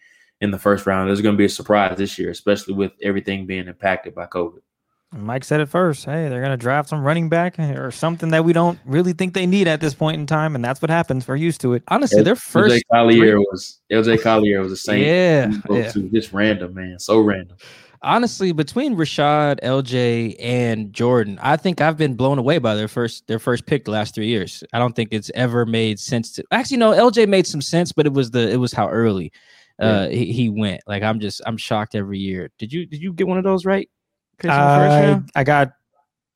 [0.42, 1.08] in the first round.
[1.08, 4.60] There's going to be a surprise this year, especially with everything being impacted by COVID.
[5.12, 6.04] Mike said it first.
[6.06, 9.34] Hey, they're going to draft some running back or something that we don't really think
[9.34, 11.28] they need at this point in time, and that's what happens.
[11.28, 11.82] We're used to it.
[11.88, 15.04] Honestly, their first LJ Collier was LJ Collier was the same.
[15.04, 15.92] Yeah, yeah.
[16.12, 16.98] just random, man.
[16.98, 17.56] So random.
[18.04, 23.26] Honestly, between Rashaad, LJ, and Jordyn, I think I've been blown away by their first
[23.26, 24.64] their first pick the last three years.
[24.72, 28.06] I don't think it's ever made sense to actually no, LJ made some sense, but
[28.06, 29.30] it was the it was how early
[29.80, 30.16] uh yeah.
[30.16, 30.80] he, he went.
[30.86, 32.50] Like I'm just I'm shocked every year.
[32.58, 33.88] Did you did you get one of those right?
[34.51, 35.72] I, I got,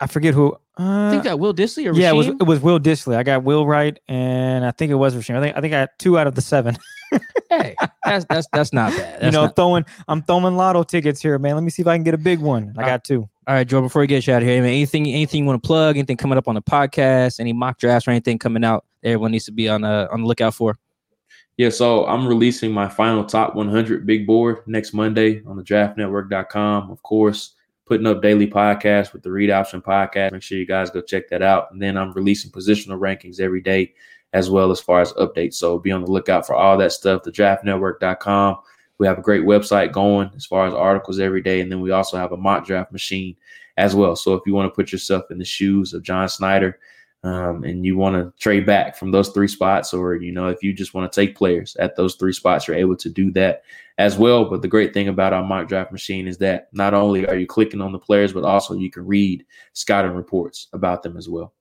[0.01, 0.57] I forget who.
[0.79, 3.17] Uh, I think that Will Dissly or yeah, it was it was Will Dissly.
[3.17, 5.37] I got Will Wright, and I think it was Rasheem.
[5.37, 6.77] I think I think I got two out of the seven.
[7.51, 9.15] hey, that's that's that's not bad.
[9.15, 9.57] That's you know, not...
[9.57, 11.55] throwing I'm throwing lotto tickets here, man.
[11.55, 12.75] Let me see if I can get a big one.
[12.77, 13.27] I got two.
[13.47, 13.81] All right, Joe.
[13.81, 15.97] Before we get you out of here, man, anything anything you want to plug?
[15.97, 17.41] Anything coming up on the podcast?
[17.41, 18.85] Any mock drafts or anything coming out?
[19.03, 20.79] Everyone needs to be on uh, on the lookout for.
[21.57, 26.91] Yeah, so I'm releasing my final top 100 big board next Monday on the draftnetwork.com.
[26.91, 27.55] Of course,
[27.87, 30.33] putting up daily podcasts with the Reid Option podcast.
[30.33, 31.71] Make sure you guys go check that out.
[31.71, 33.95] And then I'm releasing positional rankings every day
[34.33, 35.55] as well as far as updates.
[35.55, 37.23] So be on the lookout for all that stuff.
[37.23, 38.59] The draftnetwork.com.
[38.99, 41.61] We have a great website going as far as articles every day.
[41.61, 43.37] And then we also have a mock draft machine
[43.77, 44.17] as well.
[44.17, 46.79] So if you want to put yourself in the shoes of John Schneider,
[47.25, 50.63] um, and you want to trade back from those three spots, or you know, if
[50.63, 53.63] you just want to take players at those three spots, you're able to do that
[53.99, 54.45] as well.
[54.45, 57.47] But the great thing about our mock draft machine is that not only are you
[57.47, 61.53] clicking on the players, but also you can read scouting reports about them as well.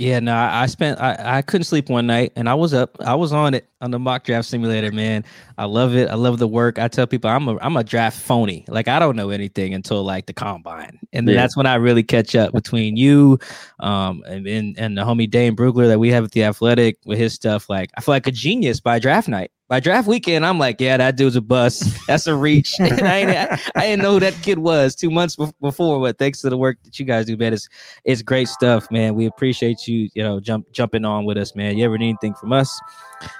[0.00, 2.96] Yeah, no, I, I spent I, I couldn't sleep one night and I was up.
[3.02, 5.26] I was on it on the mock draft simulator, man.
[5.58, 6.08] I love it.
[6.08, 6.78] I love the work.
[6.78, 8.64] I tell people I'm a I'm a draft phony.
[8.66, 10.98] Like I don't know anything until like the combine.
[11.12, 11.42] And then yeah.
[11.42, 13.38] that's when I really catch up between you
[13.80, 17.18] um and, and and the homie Dane Brugler that we have at the athletic with
[17.18, 17.68] his stuff.
[17.68, 20.96] Like I feel like a genius by draft night by draft weekend, I'm like, yeah,
[20.96, 21.84] that dude's a bust.
[22.08, 22.74] That's a reach.
[22.80, 26.40] and I, ain't, I, didn't know who that kid was two months before, but thanks
[26.40, 27.68] to the work that you guys do, man, it's
[28.04, 29.14] it's great stuff, man.
[29.14, 31.78] We appreciate you, you know, jump jumping on with us, man.
[31.78, 32.80] You ever need anything from us,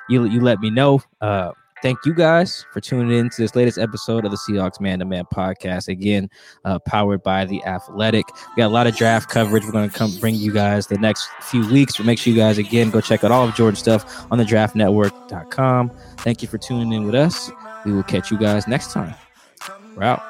[0.08, 1.02] you you let me know.
[1.20, 1.50] Uh,
[1.82, 5.04] thank you guys for tuning in to this latest episode of the Seahawks Man to
[5.04, 5.88] Man podcast.
[5.88, 6.28] Again,
[6.64, 8.26] uh, powered by the Athletic.
[8.56, 9.64] We got a lot of draft coverage.
[9.64, 11.96] We're going to come bring you guys the next few weeks.
[11.96, 14.44] But make sure you guys again go check out all of Jordan's stuff on the
[14.44, 15.90] draftnetwork.com.
[16.18, 17.50] Thank you for tuning in with us.
[17.84, 19.14] We will catch you guys next time.
[19.96, 20.29] We're out.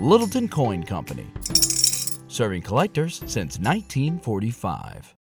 [0.00, 1.26] Littleton Coin Company.
[2.28, 5.17] Serving collectors since 1945.